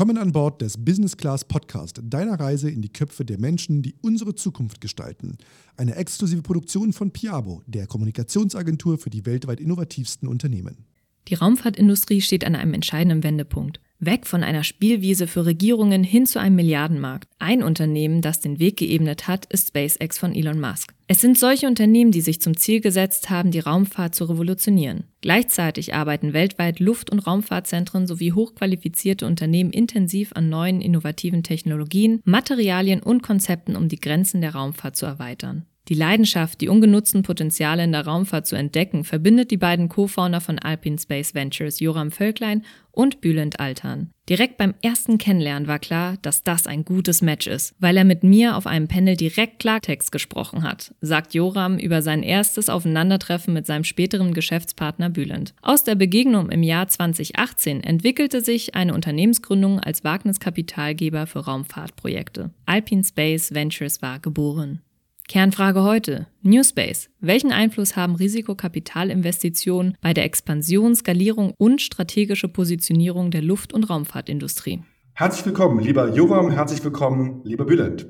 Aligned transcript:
Willkommen 0.00 0.16
an 0.16 0.32
Bord 0.32 0.62
des 0.62 0.82
Business 0.82 1.14
Class 1.14 1.44
Podcast, 1.44 2.00
deiner 2.02 2.40
Reise 2.40 2.70
in 2.70 2.80
die 2.80 2.90
Köpfe 2.90 3.22
der 3.22 3.38
Menschen, 3.38 3.82
die 3.82 3.94
unsere 4.00 4.34
Zukunft 4.34 4.80
gestalten. 4.80 5.36
Eine 5.76 5.94
exklusive 5.96 6.40
Produktion 6.40 6.94
von 6.94 7.10
Piabo, 7.10 7.62
der 7.66 7.86
Kommunikationsagentur 7.86 8.96
für 8.96 9.10
die 9.10 9.26
weltweit 9.26 9.60
innovativsten 9.60 10.26
Unternehmen. 10.26 10.86
Die 11.28 11.34
Raumfahrtindustrie 11.34 12.22
steht 12.22 12.46
an 12.46 12.54
einem 12.56 12.72
entscheidenden 12.72 13.22
Wendepunkt. 13.22 13.82
Weg 14.02 14.26
von 14.26 14.42
einer 14.42 14.64
Spielwiese 14.64 15.26
für 15.26 15.44
Regierungen 15.44 16.02
hin 16.02 16.24
zu 16.24 16.40
einem 16.40 16.56
Milliardenmarkt. 16.56 17.28
Ein 17.38 17.62
Unternehmen, 17.62 18.22
das 18.22 18.40
den 18.40 18.58
Weg 18.58 18.78
geebnet 18.78 19.28
hat, 19.28 19.44
ist 19.46 19.68
SpaceX 19.68 20.18
von 20.18 20.34
Elon 20.34 20.58
Musk. 20.58 20.94
Es 21.06 21.20
sind 21.20 21.38
solche 21.38 21.66
Unternehmen, 21.66 22.10
die 22.10 22.22
sich 22.22 22.40
zum 22.40 22.56
Ziel 22.56 22.80
gesetzt 22.80 23.28
haben, 23.28 23.50
die 23.50 23.58
Raumfahrt 23.58 24.14
zu 24.14 24.24
revolutionieren. 24.24 25.04
Gleichzeitig 25.20 25.92
arbeiten 25.92 26.32
weltweit 26.32 26.80
Luft- 26.80 27.10
und 27.10 27.18
Raumfahrtzentren 27.18 28.06
sowie 28.06 28.32
hochqualifizierte 28.32 29.26
Unternehmen 29.26 29.70
intensiv 29.70 30.32
an 30.34 30.48
neuen 30.48 30.80
innovativen 30.80 31.42
Technologien, 31.42 32.20
Materialien 32.24 33.02
und 33.02 33.22
Konzepten, 33.22 33.76
um 33.76 33.88
die 33.88 34.00
Grenzen 34.00 34.40
der 34.40 34.54
Raumfahrt 34.54 34.96
zu 34.96 35.04
erweitern. 35.04 35.66
Die 35.88 35.94
Leidenschaft, 35.94 36.60
die 36.60 36.68
ungenutzten 36.68 37.22
Potenziale 37.22 37.82
in 37.82 37.92
der 37.92 38.06
Raumfahrt 38.06 38.46
zu 38.46 38.54
entdecken, 38.54 39.02
verbindet 39.02 39.50
die 39.50 39.56
beiden 39.56 39.88
Co-Founder 39.88 40.40
von 40.40 40.58
Alpine 40.58 40.98
Space 40.98 41.34
Ventures, 41.34 41.80
Joram 41.80 42.12
Völklein 42.12 42.64
und 42.92 43.20
Bülent 43.20 43.58
Altern. 43.58 44.10
Direkt 44.28 44.56
beim 44.56 44.74
ersten 44.82 45.18
Kennenlernen 45.18 45.66
war 45.66 45.80
klar, 45.80 46.16
dass 46.22 46.44
das 46.44 46.68
ein 46.68 46.84
gutes 46.84 47.22
Match 47.22 47.48
ist, 47.48 47.74
weil 47.80 47.96
er 47.96 48.04
mit 48.04 48.22
mir 48.22 48.56
auf 48.56 48.66
einem 48.68 48.86
Panel 48.86 49.16
direkt 49.16 49.58
Klartext 49.58 50.12
gesprochen 50.12 50.62
hat, 50.62 50.94
sagt 51.00 51.34
Joram 51.34 51.78
über 51.78 52.02
sein 52.02 52.22
erstes 52.22 52.68
Aufeinandertreffen 52.68 53.52
mit 53.52 53.66
seinem 53.66 53.82
späteren 53.82 54.32
Geschäftspartner 54.32 55.10
Bülent. 55.10 55.54
Aus 55.62 55.82
der 55.82 55.96
Begegnung 55.96 56.50
im 56.50 56.62
Jahr 56.62 56.86
2018 56.86 57.82
entwickelte 57.82 58.40
sich 58.40 58.76
eine 58.76 58.94
Unternehmensgründung 58.94 59.80
als 59.80 60.04
Wagniskapitalgeber 60.04 61.26
für 61.26 61.40
Raumfahrtprojekte. 61.40 62.50
Alpine 62.66 63.02
Space 63.02 63.52
Ventures 63.52 64.02
war 64.02 64.20
geboren. 64.20 64.82
Kernfrage 65.30 65.84
heute. 65.84 66.26
New 66.42 66.64
Space. 66.64 67.08
Welchen 67.20 67.52
Einfluss 67.52 67.94
haben 67.94 68.16
Risikokapitalinvestitionen 68.16 69.96
bei 70.00 70.12
der 70.12 70.24
Expansion, 70.24 70.96
Skalierung 70.96 71.54
und 71.56 71.80
strategische 71.80 72.48
Positionierung 72.48 73.30
der 73.30 73.40
Luft- 73.40 73.72
und 73.72 73.88
Raumfahrtindustrie? 73.88 74.82
Herzlich 75.14 75.46
willkommen, 75.46 75.78
lieber 75.78 76.12
Joram, 76.12 76.50
herzlich 76.50 76.82
willkommen, 76.82 77.42
lieber 77.44 77.64
Bülent. 77.64 78.08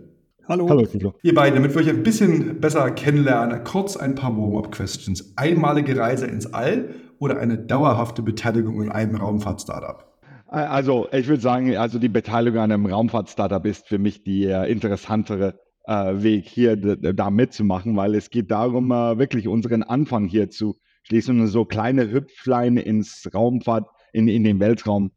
Hallo. 0.48 0.66
Hallo, 0.70 0.84
Kilo. 0.84 1.12
Ihr 1.22 1.34
beiden, 1.34 1.56
damit 1.56 1.74
wir 1.74 1.82
euch 1.82 1.91
ein 1.91 2.02
bisschen 2.02 2.58
besser 2.58 2.91
kennenlernen, 2.91 3.64
kurz 3.64 3.98
ein 3.98 4.14
paar 4.14 4.34
Warm-up-Questions. 4.34 5.34
Einmalige 5.36 5.98
Reise 5.98 6.26
ins 6.26 6.46
All 6.54 6.94
oder 7.18 7.38
eine 7.38 7.58
dauerhafte 7.58 8.22
Beteiligung 8.22 8.82
in 8.82 8.91
einem 8.91 9.16
Raumfahrt-Startup? 9.16 10.06
Also, 10.46 11.06
ich 11.12 11.28
würde 11.28 11.42
sagen, 11.42 11.76
also 11.76 11.98
die 11.98 12.08
Beteiligung 12.08 12.60
an 12.60 12.72
einem 12.72 12.86
Raumfahrt-Startup 12.86 13.64
ist 13.66 13.88
für 13.88 13.98
mich 13.98 14.24
die 14.24 14.46
äh, 14.46 14.72
interessantere 14.72 15.48
äh, 15.48 15.69
Weg, 15.91 16.46
hier 16.46 16.77
da 16.77 17.30
mitzumachen, 17.30 17.96
weil 17.96 18.14
es 18.14 18.30
geht 18.30 18.50
darum, 18.50 18.92
äh, 18.92 19.19
wirklich 19.19 19.48
unseren 19.48 19.83
Anfang 19.83 20.27
hier 20.27 20.48
zu 20.48 20.77
schließen 21.02 21.41
und 21.41 21.47
so 21.48 21.64
kleine 21.64 22.10
Hüpflein 22.10 22.77
ins 22.77 23.28
Raumfahrt, 23.34 23.88
in, 24.12 24.28
in 24.28 24.44
den 24.44 24.60
Weltraum. 24.60 25.10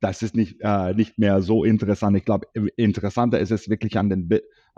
Das 0.00 0.22
ist 0.22 0.36
nicht, 0.36 0.58
äh, 0.60 0.94
nicht 0.94 1.18
mehr 1.18 1.42
so 1.42 1.64
interessant. 1.64 2.16
Ich 2.16 2.24
glaube, 2.24 2.46
interessanter 2.76 3.38
ist 3.40 3.50
es 3.50 3.68
wirklich 3.68 3.98
an, 3.98 4.08
den, 4.08 4.30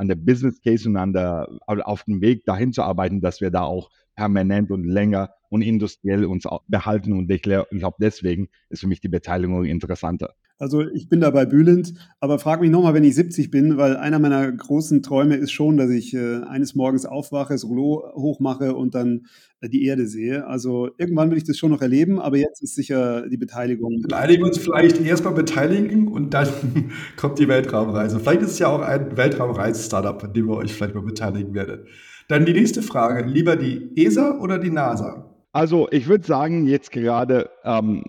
an 0.02 0.08
der 0.08 0.16
Business 0.16 0.60
Case 0.60 0.88
und 0.88 0.96
an 0.96 1.12
der, 1.12 1.48
auf 1.66 2.04
dem 2.04 2.20
Weg 2.20 2.44
dahin 2.44 2.72
zu 2.72 2.82
arbeiten, 2.82 3.20
dass 3.20 3.40
wir 3.40 3.50
da 3.50 3.62
auch 3.62 3.88
permanent 4.14 4.70
und 4.70 4.84
länger 4.84 5.30
und 5.48 5.62
industriell 5.62 6.24
uns 6.24 6.44
behalten. 6.68 7.12
Und 7.12 7.30
ich 7.30 7.42
glaube, 7.42 7.96
deswegen 8.00 8.48
ist 8.68 8.80
für 8.80 8.88
mich 8.88 9.00
die 9.00 9.08
Beteiligung 9.08 9.64
interessanter. 9.64 10.34
Also 10.58 10.82
ich 10.88 11.08
bin 11.08 11.20
dabei 11.20 11.44
bühlend, 11.44 11.94
aber 12.20 12.38
frag 12.38 12.60
mich 12.60 12.70
nochmal, 12.70 12.94
wenn 12.94 13.02
ich 13.02 13.16
70 13.16 13.50
bin, 13.50 13.78
weil 13.78 13.96
einer 13.96 14.20
meiner 14.20 14.52
großen 14.52 15.02
Träume 15.02 15.34
ist 15.34 15.50
schon, 15.50 15.76
dass 15.76 15.90
ich 15.90 16.14
äh, 16.14 16.36
eines 16.44 16.76
Morgens 16.76 17.04
aufwache, 17.04 17.52
das 17.52 17.64
Rollo 17.64 18.04
hochmache 18.14 18.74
und 18.74 18.94
dann 18.94 19.26
äh, 19.60 19.68
die 19.68 19.84
Erde 19.84 20.06
sehe. 20.06 20.46
Also 20.46 20.90
irgendwann 20.98 21.32
will 21.32 21.36
ich 21.36 21.42
das 21.42 21.58
schon 21.58 21.72
noch 21.72 21.82
erleben, 21.82 22.20
aber 22.20 22.36
jetzt 22.36 22.62
ist 22.62 22.76
sicher 22.76 23.28
die 23.28 23.38
Beteiligung. 23.38 24.04
Wir 24.08 24.16
uns 24.44 24.58
vielleicht 24.58 25.00
erstmal 25.00 25.34
beteiligen 25.34 26.06
und 26.06 26.32
dann 26.32 26.46
kommt 27.16 27.40
die 27.40 27.48
Weltraumreise. 27.48 28.20
Vielleicht 28.20 28.42
ist 28.42 28.52
es 28.52 28.58
ja 28.60 28.68
auch 28.68 28.82
ein 28.82 29.16
Weltraumreise-Startup, 29.92 30.24
an 30.24 30.32
dem 30.32 30.48
wir 30.48 30.56
euch 30.56 30.72
vielleicht 30.72 30.94
mal 30.94 31.02
beteiligen 31.02 31.54
werdet. 31.54 31.86
Dann 32.28 32.44
die 32.44 32.52
nächste 32.52 32.82
Frage, 32.82 33.28
lieber 33.28 33.56
die 33.56 33.90
ESA 33.96 34.38
oder 34.38 34.58
die 34.58 34.70
NASA? 34.70 35.28
Also 35.52 35.88
ich 35.90 36.06
würde 36.08 36.24
sagen, 36.24 36.66
jetzt 36.66 36.90
gerade, 36.90 37.50
ähm, 37.64 38.04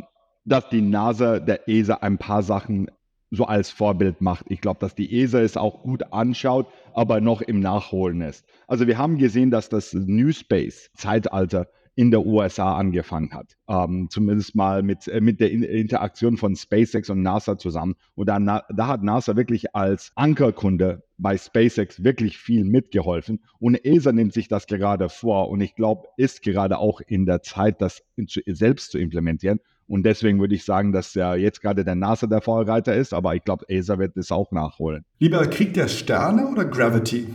dass 0.45 0.69
die 0.69 0.81
NASA 0.81 1.39
der 1.39 1.67
ESA 1.67 1.95
ein 1.95 2.17
paar 2.17 2.43
Sachen 2.43 2.89
so 3.31 3.45
als 3.45 3.71
Vorbild 3.71 4.21
macht. 4.21 4.45
Ich 4.49 4.61
glaube, 4.61 4.79
dass 4.79 4.95
die 4.95 5.21
ESA 5.21 5.41
es 5.41 5.57
auch 5.57 5.81
gut 5.81 6.13
anschaut, 6.13 6.67
aber 6.93 7.19
noch 7.19 7.41
im 7.41 7.59
Nachholen 7.59 8.21
ist. 8.21 8.45
Also 8.67 8.85
wir 8.87 8.97
haben 8.97 9.17
gesehen, 9.17 9.49
dass 9.49 9.69
das 9.69 9.93
New 9.93 10.31
Space 10.31 10.91
Zeitalter 10.95 11.67
in 11.95 12.11
der 12.11 12.25
USA 12.25 12.75
angefangen 12.75 13.33
hat. 13.33 13.55
Ähm, 13.67 14.07
zumindest 14.09 14.55
mal 14.55 14.81
mit, 14.81 15.07
äh, 15.07 15.21
mit 15.21 15.39
der 15.39 15.51
Interaktion 15.51 16.37
von 16.37 16.55
SpaceX 16.55 17.09
und 17.09 17.21
NASA 17.21 17.57
zusammen. 17.57 17.95
Und 18.15 18.29
da, 18.29 18.39
da 18.39 18.87
hat 18.87 19.03
NASA 19.03 19.35
wirklich 19.35 19.75
als 19.75 20.11
Ankerkunde 20.15 21.03
bei 21.23 21.37
SpaceX 21.37 22.03
wirklich 22.03 22.37
viel 22.37 22.65
mitgeholfen. 22.65 23.39
Und 23.57 23.83
ESA 23.83 24.11
nimmt 24.11 24.33
sich 24.33 24.49
das 24.49 24.67
gerade 24.67 25.09
vor. 25.09 25.49
Und 25.49 25.61
ich 25.61 25.73
glaube, 25.73 26.09
ist 26.17 26.43
gerade 26.43 26.77
auch 26.77 27.01
in 27.07 27.25
der 27.25 27.41
Zeit, 27.41 27.81
das 27.81 28.03
zu, 28.27 28.41
selbst 28.45 28.91
zu 28.91 28.99
implementieren. 28.99 29.59
Und 29.87 30.05
deswegen 30.05 30.39
würde 30.39 30.53
ich 30.53 30.65
sagen, 30.65 30.91
dass 30.91 31.13
ja 31.13 31.35
jetzt 31.35 31.61
gerade 31.61 31.83
der 31.85 31.95
NASA 31.95 32.27
der 32.27 32.41
Vorreiter 32.41 32.93
ist, 32.95 33.13
aber 33.13 33.35
ich 33.35 33.43
glaube, 33.43 33.65
ESA 33.67 33.97
wird 33.99 34.17
es 34.17 34.31
auch 34.31 34.51
nachholen. 34.51 35.05
Lieber 35.19 35.45
Krieg 35.47 35.73
der 35.73 35.87
Sterne 35.87 36.47
oder 36.47 36.65
Gravity? 36.65 37.27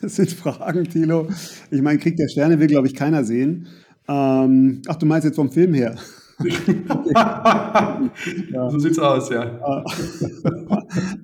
Das 0.00 0.16
sind 0.16 0.30
Fragen, 0.32 0.84
Thilo. 0.84 1.28
Ich 1.70 1.82
meine, 1.82 1.98
Krieg 1.98 2.16
der 2.16 2.28
Sterne 2.28 2.58
will, 2.58 2.68
glaube 2.68 2.86
ich, 2.86 2.94
keiner 2.94 3.24
sehen. 3.24 3.68
Ähm, 4.08 4.82
ach, 4.88 4.96
du 4.96 5.06
meinst 5.06 5.24
jetzt 5.24 5.36
vom 5.36 5.50
Film 5.50 5.74
her? 5.74 5.96
ja. 8.52 8.70
So 8.70 8.78
sieht's 8.78 8.98
aus, 8.98 9.30
ja. 9.30 9.84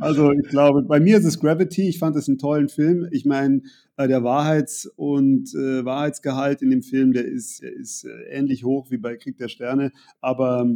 Also 0.01 0.33
ich 0.33 0.49
glaube, 0.49 0.83
bei 0.83 0.99
mir 0.99 1.19
ist 1.19 1.25
es 1.25 1.39
Gravity. 1.39 1.89
Ich 1.89 1.99
fand 1.99 2.17
es 2.17 2.29
einen 2.29 2.39
tollen 2.39 2.69
Film. 2.69 3.07
Ich 3.11 3.27
meine, 3.27 3.63
äh, 3.97 4.09
der 4.09 4.25
Wahrheits- 4.25 4.87
und 4.97 5.55
äh, 5.55 5.85
Wahrheitsgehalt 5.85 6.63
in 6.63 6.71
dem 6.71 6.83
Film, 6.83 7.13
der 7.13 7.27
ist, 7.27 7.63
der 7.63 7.75
ist 7.75 8.05
äh, 8.05 8.09
ähnlich 8.31 8.65
hoch 8.65 8.91
wie 8.91 8.97
bei 8.97 9.17
Krieg 9.17 9.37
der 9.37 9.49
Sterne. 9.49 9.93
Aber 10.21 10.67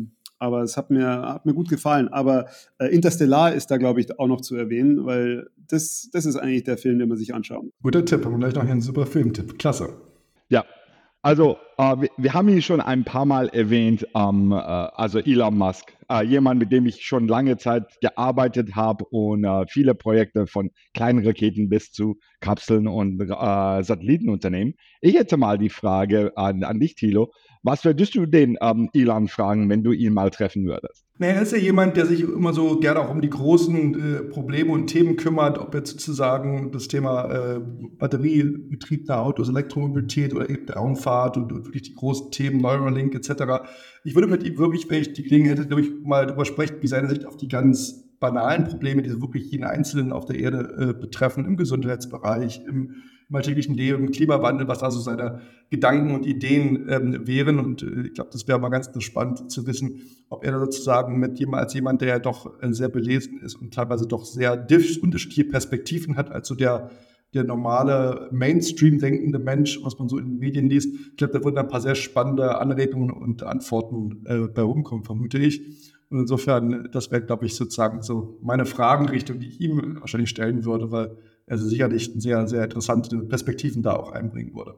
aber 0.43 0.63
es 0.63 0.77
hat 0.77 0.91
mir, 0.91 1.07
hat 1.07 1.47
mir 1.47 1.55
gut 1.55 1.69
gefallen. 1.69 2.09
Aber 2.09 2.47
äh, 2.79 2.87
Interstellar 2.87 3.55
ist 3.55 3.71
da, 3.71 3.77
glaube 3.77 4.01
ich, 4.01 4.19
auch 4.19 4.27
noch 4.27 4.41
zu 4.41 4.57
erwähnen, 4.57 5.07
weil 5.07 5.49
das, 5.69 6.11
das 6.13 6.27
ist 6.27 6.35
eigentlich 6.35 6.65
der 6.65 6.77
Film, 6.77 6.99
den 6.99 7.09
man 7.09 7.17
sich 7.17 7.33
anschaut. 7.33 7.67
Guter 7.81 8.05
Tipp, 8.05 8.25
haben 8.25 8.33
wir 8.33 8.39
gleich 8.39 8.55
noch 8.55 8.69
einen 8.69 8.81
super 8.81 9.07
Filmtipp. 9.07 9.57
Klasse. 9.57 9.91
Ja, 10.49 10.65
also 11.23 11.59
wir, 11.83 12.09
wir, 12.17 12.35
haben 12.35 12.49
ihn 12.49 12.63
schon 12.63 12.81
ein 12.81 13.05
paar 13.05 13.25
Mal 13.25 13.49
erwähnt, 13.49 14.07
ähm, 14.15 14.53
äh, 14.53 14.57
also 14.57 15.19
Elon 15.19 15.57
Musk, 15.57 15.93
äh, 16.11 16.25
jemand, 16.25 16.61
mit 16.61 16.71
dem 16.73 16.87
ich 16.87 17.05
schon 17.05 17.29
lange 17.29 17.57
Zeit 17.57 17.85
gearbeitet 18.01 18.75
habe 18.75 19.05
und 19.07 19.45
äh, 19.45 19.67
viele 19.67 19.95
Projekte 19.95 20.47
von 20.47 20.71
kleinen 20.95 21.25
Raketen 21.25 21.69
bis 21.69 21.93
zu 21.93 22.19
Kapseln 22.41 22.87
und 22.87 23.21
äh, 23.21 23.83
Satellitenunternehmen. 23.83 24.75
Ich 25.01 25.15
hätte 25.15 25.37
mal 25.37 25.59
die 25.59 25.71
Frage 25.71 26.33
an, 26.37 26.65
an 26.65 26.81
dich, 26.81 26.95
Thilo. 26.95 27.33
Was 27.63 27.85
würdest 27.85 28.17
du 28.17 28.27
den 28.27 28.59
ähm, 28.61 28.91
Elon 28.93 29.29
fragen, 29.29 29.69
wenn 29.71 29.85
du 29.85 29.93
ihn 29.93 30.13
mal 30.13 30.31
treffen 30.31 30.67
würdest? 30.67 31.05
Naja, 31.19 31.35
er 31.35 31.43
ist 31.43 31.53
ja 31.53 31.59
jemand, 31.59 31.97
der 31.97 32.07
sich 32.07 32.23
immer 32.23 32.53
so 32.53 32.81
gerne 32.81 33.01
auch 33.01 33.11
um 33.11 33.21
die 33.21 33.31
großen 33.31 33.95
äh, 33.95 34.23
Probleme 34.25 34.73
und 34.73 34.89
Themen 34.89 35.17
kümmert, 35.17 35.59
ob 35.59 35.73
jetzt 35.75 35.91
sozusagen 35.91 36.73
das 36.73 36.89
Thema 36.89 37.31
äh, 37.31 37.61
batteriebetriebene 37.99 39.17
Autos, 39.17 39.49
Elektromobilität 39.49 40.35
oder 40.35 40.51
eben 40.51 40.69
Raumfahrt 40.69 41.37
und, 41.37 41.53
und, 41.53 41.72
wirklich 41.73 41.85
die 41.85 41.95
großen 41.95 42.31
Themen 42.31 42.61
Neuralink 42.61 43.15
etc. 43.15 43.65
Ich 44.05 44.15
würde 44.15 44.29
mit 44.29 44.43
ihm 44.43 44.59
wirklich, 44.59 44.89
wenn 44.91 45.01
ich 45.01 45.13
die 45.13 45.23
Gelegenheit 45.23 45.59
hätte, 45.59 45.81
ich, 45.81 45.91
mal 46.05 46.27
darüber 46.27 46.45
sprechen, 46.45 46.77
wie 46.81 46.87
seine 46.87 47.09
Sicht 47.09 47.27
auf 47.27 47.37
die 47.37 47.49
ganz 47.49 48.05
banalen 48.21 48.65
Probleme, 48.65 49.03
die 49.03 49.21
wirklich 49.21 49.51
jeden 49.51 49.65
Einzelnen 49.65 50.13
auf 50.13 50.27
der 50.27 50.39
Erde 50.39 50.77
äh, 50.79 51.01
betreffen, 51.01 51.45
im 51.45 51.57
Gesundheitsbereich, 51.57 52.63
im 52.67 52.95
im 53.33 53.37
alltäglichen 53.37 53.75
Leben, 53.75 54.11
Klimawandel, 54.11 54.69
was 54.69 54.83
also 54.83 55.01
seine 55.01 55.41
Gedanken 55.71 56.15
und 56.15 56.27
Ideen 56.27 56.87
ähm, 56.91 57.27
wären. 57.27 57.59
Und 57.59 57.83
äh, 57.83 58.09
ich 58.09 58.13
glaube, 58.13 58.29
das 58.31 58.47
wäre 58.47 58.59
mal 58.59 58.69
ganz 58.69 58.91
spannend 59.03 59.51
zu 59.51 59.67
wissen, 59.67 60.03
ob 60.29 60.45
er 60.45 60.53
da 60.53 60.59
sozusagen 60.59 61.19
mit 61.19 61.39
jemand 61.39 61.63
als 61.63 61.73
jemand, 61.73 62.03
der 62.03 62.09
ja 62.09 62.19
doch 62.19 62.61
äh, 62.61 62.71
sehr 62.75 62.91
belesen 62.91 63.41
ist 63.41 63.55
und 63.55 63.73
teilweise 63.73 64.07
doch 64.07 64.27
sehr 64.27 64.67
unterschiedliche 65.01 65.45
Perspektiven 65.45 66.19
hat, 66.19 66.31
als 66.31 66.47
so 66.47 66.55
der 66.55 66.91
der 67.35 67.45
normale 67.45 68.29
Mainstream 68.31 68.99
denkende 68.99 69.39
Mensch, 69.39 69.81
was 69.83 69.99
man 69.99 70.09
so 70.09 70.19
in 70.19 70.27
den 70.27 70.39
Medien 70.39 70.69
liest. 70.69 70.95
Ich 70.95 71.17
glaube, 71.17 71.33
da 71.33 71.45
würden 71.45 71.59
ein 71.59 71.69
paar 71.69 71.81
sehr 71.81 71.95
spannende 71.95 72.59
Anregungen 72.59 73.11
und 73.11 73.43
Antworten 73.43 74.25
äh, 74.27 74.49
bei 74.49 74.63
rumkommen, 74.63 75.05
vermute 75.05 75.39
ich. 75.39 75.63
Und 76.11 76.21
insofern, 76.21 76.91
das 76.93 77.11
wäre, 77.11 77.23
glaube 77.23 77.47
ich, 77.47 77.55
sozusagen 77.55 78.03
so 78.03 78.39
meine 78.43 78.67
Fragenrichtung, 78.67 79.41
die 79.41 79.49
ich 79.49 79.61
ihm 79.63 79.99
wahrscheinlich 80.01 80.29
stellen 80.29 80.67
würde, 80.67 80.91
weil 80.93 81.17
also 81.47 81.67
sicherlich 81.67 82.13
sehr, 82.17 82.47
sehr 82.47 82.65
interessante 82.65 83.17
Perspektiven 83.19 83.83
da 83.83 83.95
auch 83.95 84.13
einbringen 84.13 84.55
würde. 84.55 84.75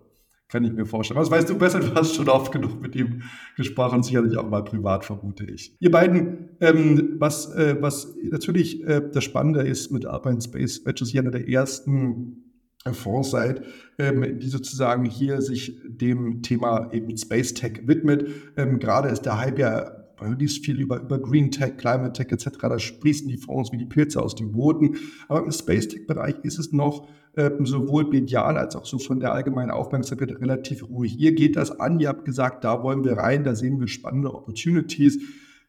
kann 0.49 0.63
ich 0.63 0.73
mir 0.73 0.87
vorstellen. 0.87 1.19
Was 1.19 1.33
weißt 1.33 1.51
du 1.51 1.59
besser? 1.59 1.81
Du 1.81 1.93
hast 1.95 2.15
schon 2.15 2.29
oft 2.29 2.53
genug 2.53 2.81
mit 2.81 2.95
ihm 2.95 3.23
gesprochen, 3.57 4.05
sicherlich 4.05 4.37
auch 4.37 4.49
mal 4.49 4.63
privat, 4.63 5.05
vermute 5.05 5.45
ich. 5.45 5.77
Ihr 5.81 5.91
beiden, 5.91 6.51
ähm, 6.61 7.17
was, 7.19 7.53
äh, 7.55 7.77
was 7.81 8.15
natürlich 8.31 8.85
äh, 8.85 9.03
das 9.13 9.25
Spannende 9.25 9.63
ist 9.63 9.91
mit 9.91 10.07
Alpine 10.07 10.41
Space 10.41 10.87
Ventures, 10.87 11.11
hier 11.11 11.23
einer 11.23 11.33
der 11.33 11.49
ersten 11.49 12.44
Fonds 12.93 13.31
seid, 13.31 13.63
ähm, 13.99 14.39
die 14.39 14.49
sozusagen 14.49 15.05
hier 15.07 15.41
sich 15.41 15.81
dem 15.87 16.43
Thema 16.43 16.93
eben 16.93 17.17
Space 17.17 17.55
Tech 17.55 17.83
widmet. 17.87 18.29
Ähm, 18.57 18.79
gerade 18.79 19.09
ist 19.09 19.23
der 19.23 19.39
Hype 19.39 19.59
ja 19.59 20.05
liest 20.39 20.65
viel 20.65 20.81
über, 20.81 21.01
über 21.01 21.19
Green 21.19 21.51
Tech, 21.51 21.77
Climate 21.77 22.13
Tech 22.13 22.31
etc. 22.31 22.59
Da 22.61 22.79
sprießen 22.79 23.29
die 23.29 23.37
Fonds 23.37 23.73
wie 23.73 23.79
die 23.79 23.87
Pilze 23.87 24.23
aus 24.23 24.35
dem 24.35 24.53
Boden. 24.53 24.97
Aber 25.29 25.45
im 25.45 25.53
Space 25.53 25.89
Tech-Bereich 25.89 26.37
ist 26.43 26.59
es 26.59 26.73
noch 26.73 27.09
ähm, 27.37 27.67
sowohl 27.67 28.05
medial 28.05 28.57
als 28.57 28.77
auch 28.77 28.87
so 28.87 28.99
von 28.99 29.21
der 29.21 29.33
allgemeinen 29.33 29.71
Aufmerksamkeit 29.71 30.31
relativ 30.41 30.89
ruhig. 30.89 31.19
Ihr 31.19 31.33
geht 31.33 31.57
das 31.57 31.79
an, 31.81 31.99
ihr 32.01 32.09
habt 32.09 32.25
gesagt, 32.25 32.65
da 32.65 32.83
wollen 32.83 33.05
wir 33.05 33.15
rein, 33.15 33.45
da 33.45 33.55
sehen 33.55 33.81
wir 33.81 33.89
spannende 33.89 34.33
Opportunities. 34.33 35.19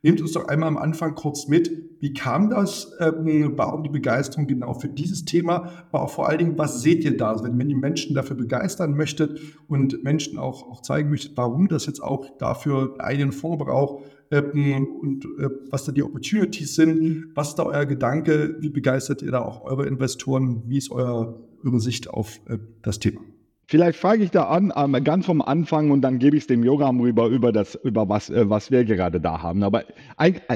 Nehmt 0.05 0.21
uns 0.21 0.33
doch 0.33 0.47
einmal 0.49 0.69
am 0.69 0.77
Anfang 0.77 1.15
kurz 1.15 1.47
mit. 1.47 1.71
Wie 1.99 2.13
kam 2.13 2.51
das? 2.51 2.91
Ähm, 2.99 3.53
warum 3.55 3.81
die 3.81 3.89
Begeisterung 3.89 4.45
genau 4.45 4.75
für 4.75 4.87
dieses 4.87 5.25
Thema? 5.25 5.71
Aber 5.89 6.03
auch 6.03 6.11
vor 6.11 6.29
allen 6.29 6.37
Dingen, 6.37 6.57
was 6.59 6.83
seht 6.83 7.03
ihr 7.03 7.17
da? 7.17 7.31
Also 7.31 7.43
wenn 7.45 7.67
ihr 7.67 7.75
Menschen 7.75 8.13
dafür 8.13 8.35
begeistern 8.35 8.93
möchtet 8.93 9.41
und 9.67 10.03
Menschen 10.03 10.37
auch, 10.37 10.69
auch 10.69 10.83
zeigen 10.83 11.09
möchtet, 11.09 11.35
warum 11.37 11.69
das 11.69 11.87
jetzt 11.87 12.03
auch 12.03 12.37
dafür 12.37 12.93
einen 12.99 13.31
Fonds 13.31 13.65
braucht, 13.65 14.03
ähm, 14.29 14.87
und 15.01 15.25
äh, 15.39 15.49
was 15.71 15.85
da 15.85 15.91
die 15.91 16.03
Opportunities 16.03 16.75
sind. 16.75 17.31
Was 17.33 17.49
ist 17.49 17.55
da 17.55 17.63
euer 17.63 17.87
Gedanke? 17.87 18.57
Wie 18.59 18.69
begeistert 18.69 19.23
ihr 19.23 19.31
da 19.31 19.41
auch 19.41 19.63
eure 19.63 19.87
Investoren? 19.87 20.61
Wie 20.67 20.77
ist 20.77 20.91
euer, 20.91 21.39
eure 21.63 21.79
Sicht 21.79 22.11
auf 22.11 22.41
äh, 22.45 22.59
das 22.83 22.99
Thema? 22.99 23.21
Vielleicht 23.67 23.97
frage 23.97 24.23
ich 24.23 24.29
da 24.29 24.43
an, 24.43 24.71
ähm, 24.75 25.03
ganz 25.03 25.25
vom 25.25 25.41
Anfang 25.41 25.89
und 25.89 26.01
dann 26.01 26.19
gebe 26.19 26.37
ich 26.37 26.43
es 26.43 26.47
dem 26.47 26.63
Yoga 26.63 26.89
rüber, 26.89 27.27
über 27.27 27.51
das, 27.51 27.73
über 27.83 28.07
was, 28.07 28.29
äh, 28.29 28.47
was 28.47 28.69
wir 28.69 28.85
gerade 28.85 29.19
da 29.19 29.41
haben. 29.41 29.63
Aber 29.63 29.85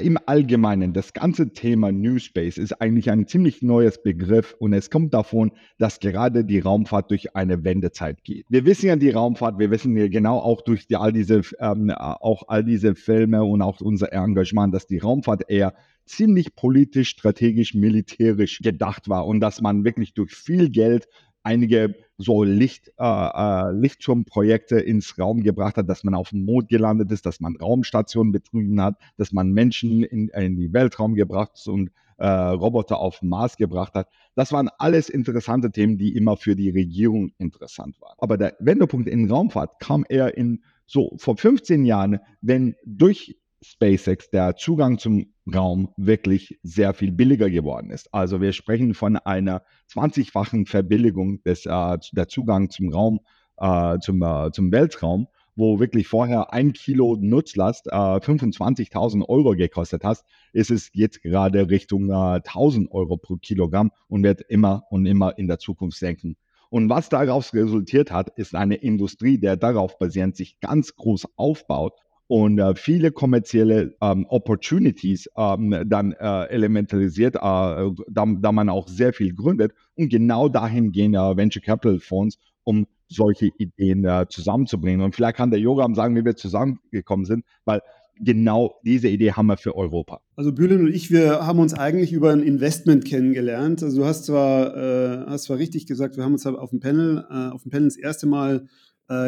im 0.02 0.20
Allgemeinen, 0.28 0.94
das 0.94 1.14
ganze 1.14 1.52
Thema 1.52 1.92
New 1.92 2.20
Space 2.20 2.58
ist 2.58 2.74
eigentlich 2.82 3.10
ein 3.10 3.28
ziemlich 3.28 3.64
neues 3.64 4.04
Begriff 4.04 4.56
und 4.60 4.74
es 4.74 4.92
kommt 4.92 5.14
davon, 5.16 5.52
dass 5.80 6.00
gerade 6.00 6.46
die 6.46 6.60
Raumfahrt 6.60 7.10
durch 7.10 7.36
eine 7.36 7.64
Wendezeit 7.64 8.24
geht. 8.24 8.46
Wir 8.50 8.66
wissen 8.66 8.86
ja 8.86 8.96
die 8.96 9.10
Raumfahrt, 9.10 9.58
wir 9.58 9.72
wissen 9.72 9.98
ja 9.98 10.08
genau 10.08 10.38
auch 10.38 10.62
durch 10.62 10.86
die, 10.86 10.96
all 10.96 11.12
diese, 11.12 11.42
ähm, 11.60 11.90
auch 11.90 12.44
all 12.48 12.64
diese 12.64 12.94
Filme 12.94 13.44
und 13.44 13.64
auch 13.64 13.82
unser 13.82 14.14
Engagement, 14.14 14.74
dass 14.74 14.86
die 14.86 15.00
Raumfahrt 15.00 15.50
eher 15.50 15.74
ziemlich 16.06 16.56
politisch, 16.56 17.10
strategisch, 17.10 17.74
militärisch 17.74 18.60
gedacht 18.60 19.10
war 19.10 19.28
und 19.28 19.40
dass 19.40 19.62
man 19.62 19.84
wirklich 19.84 20.14
durch 20.14 20.34
viel 20.34 20.70
Geld 20.70 21.08
einige 21.44 21.96
so 22.18 22.44
Licht, 22.44 22.92
äh, 22.98 23.04
äh, 23.04 23.72
Lichtschirmprojekte 23.72 24.80
ins 24.80 25.18
Raum 25.18 25.42
gebracht 25.42 25.78
hat, 25.78 25.88
dass 25.88 26.04
man 26.04 26.14
auf 26.14 26.30
dem 26.30 26.46
Mond 26.46 26.70
gelandet 26.70 27.12
ist, 27.12 27.26
dass 27.26 27.40
man 27.40 27.56
Raumstationen 27.56 28.32
betrieben 28.32 28.82
hat, 28.82 28.96
dass 29.18 29.32
man 29.32 29.52
Menschen 29.52 30.04
in, 30.04 30.30
in 30.30 30.58
die 30.58 30.74
Weltraum 30.74 31.16
gebracht 31.16 31.62
und 31.68 31.92
äh, 32.18 32.28
Roboter 32.28 33.00
auf 33.00 33.20
den 33.20 33.30
Mars 33.30 33.56
gebracht 33.56 33.94
hat. 33.94 34.10
Das 34.36 34.52
waren 34.52 34.70
alles 34.78 35.10
interessante 35.10 35.72
Themen, 35.72 35.98
die 35.98 36.16
immer 36.16 36.36
für 36.36 36.56
die 36.56 36.70
Regierung 36.70 37.32
interessant 37.38 38.00
waren. 38.02 38.16
Aber 38.18 38.38
der 38.38 38.56
Wendepunkt 38.60 39.08
in 39.08 39.30
Raumfahrt 39.30 39.80
kam 39.80 40.06
eher 40.08 40.38
in 40.38 40.64
so 40.86 41.14
vor 41.18 41.38
15 41.38 41.86
Jahren, 41.86 42.20
wenn 42.42 42.76
durch 42.86 43.38
SpaceX 43.62 44.30
der 44.30 44.56
Zugang 44.56 44.98
zum 44.98 45.34
Raum 45.54 45.90
wirklich 45.98 46.60
sehr 46.64 46.94
viel 46.94 47.12
billiger 47.12 47.50
geworden 47.50 47.92
ist. 47.92 48.14
Also 48.14 48.42
wir 48.42 48.54
sprechen 48.54 48.94
von 48.94 49.18
einer 49.18 49.64
20-fachen 49.92 50.66
Verbilligung 50.66 51.44
des 51.44 51.66
äh, 51.66 51.98
der 52.14 52.28
Zugang 52.28 52.70
zum 52.70 52.94
Raum, 52.94 53.20
äh, 53.58 54.00
zum, 54.00 54.22
äh, 54.22 54.52
zum 54.52 54.72
Weltraum, 54.72 55.28
wo 55.56 55.80
wirklich 55.80 56.08
vorher 56.08 56.54
ein 56.54 56.72
Kilo 56.72 57.18
Nutzlast 57.20 57.88
äh, 57.88 57.92
25.000 57.92 59.28
Euro 59.28 59.52
gekostet 59.52 60.04
hat, 60.04 60.24
ist 60.54 60.72
es 60.72 60.90
jetzt 60.94 61.22
gerade 61.22 61.70
Richtung 61.70 62.06
1.000 62.06 62.86
äh, 62.86 62.88
Euro 62.92 63.18
pro 63.18 63.36
Kilogramm 63.36 63.92
und 64.08 64.24
wird 64.24 64.42
immer 64.48 64.84
und 64.90 65.06
immer 65.06 65.38
in 65.38 65.48
der 65.48 65.60
Zukunft 65.60 65.98
senken. 65.98 66.38
Und 66.70 66.90
was 66.90 67.10
daraus 67.10 67.54
resultiert 67.54 68.12
hat, 68.12 68.30
ist 68.38 68.56
eine 68.56 68.76
Industrie, 68.76 69.40
der 69.40 69.58
darauf 69.58 69.98
basierend 69.98 70.36
sich 70.38 70.60
ganz 70.60 70.96
groß 70.96 71.28
aufbaut 71.36 71.94
und 72.30 72.60
äh, 72.60 72.76
viele 72.76 73.12
kommerzielle 73.12 73.96
ähm, 74.02 74.28
Opportunities 74.30 75.28
ähm, 75.36 75.76
dann 75.88 76.12
äh, 76.12 76.44
elementarisiert, 76.50 77.36
äh, 77.36 77.40
da, 77.40 77.92
da, 78.08 78.52
man 78.52 78.70
auch 78.70 78.88
sehr 78.88 79.14
viel 79.14 79.34
gründet. 79.34 79.74
Und 79.96 80.10
genau 80.10 80.48
dahin 80.48 80.92
gehen 80.92 81.16
äh, 81.16 81.38
Venture 81.38 81.64
Capital 81.64 82.00
Fonds, 82.00 82.38
um 82.64 82.86
solche 83.08 83.50
Ideen 83.58 84.06
äh, 84.06 84.28
zusammenzubringen. 84.30 85.02
Und 85.02 85.16
vielleicht 85.16 85.38
kann 85.38 85.50
der 85.50 85.60
Yoga 85.60 85.92
sagen, 85.96 86.16
wie 86.16 86.24
wir 86.24 86.36
zusammengekommen 86.36 87.26
sind, 87.26 87.46
weil 87.66 87.82
genau 88.20 88.76
diese 88.86 89.08
Idee 89.08 89.32
haben 89.32 89.48
wir 89.48 89.58
für 89.58 89.76
Europa. 89.76 90.22
Also 90.36 90.54
Bülent 90.54 90.82
und 90.82 90.94
ich, 90.94 91.10
wir 91.10 91.48
haben 91.48 91.58
uns 91.58 91.74
eigentlich 91.74 92.14
über 92.14 92.32
ein 92.32 92.44
Investment 92.44 93.06
kennengelernt. 93.06 93.82
Also 93.82 94.02
du 94.02 94.06
hast 94.06 94.26
zwar, 94.26 94.78
äh, 94.78 95.26
hast 95.26 95.46
zwar 95.46 95.58
richtig 95.58 95.88
gesagt, 95.88 96.16
wir 96.16 96.26
haben 96.26 96.34
uns 96.34 96.46
auf 96.46 96.70
dem 96.70 96.80
Panel, 96.80 97.26
auf 97.26 97.64
dem 97.64 97.72
Panel 97.72 97.88
das 97.88 97.98
erste 97.98 98.28
Mal 98.28 98.68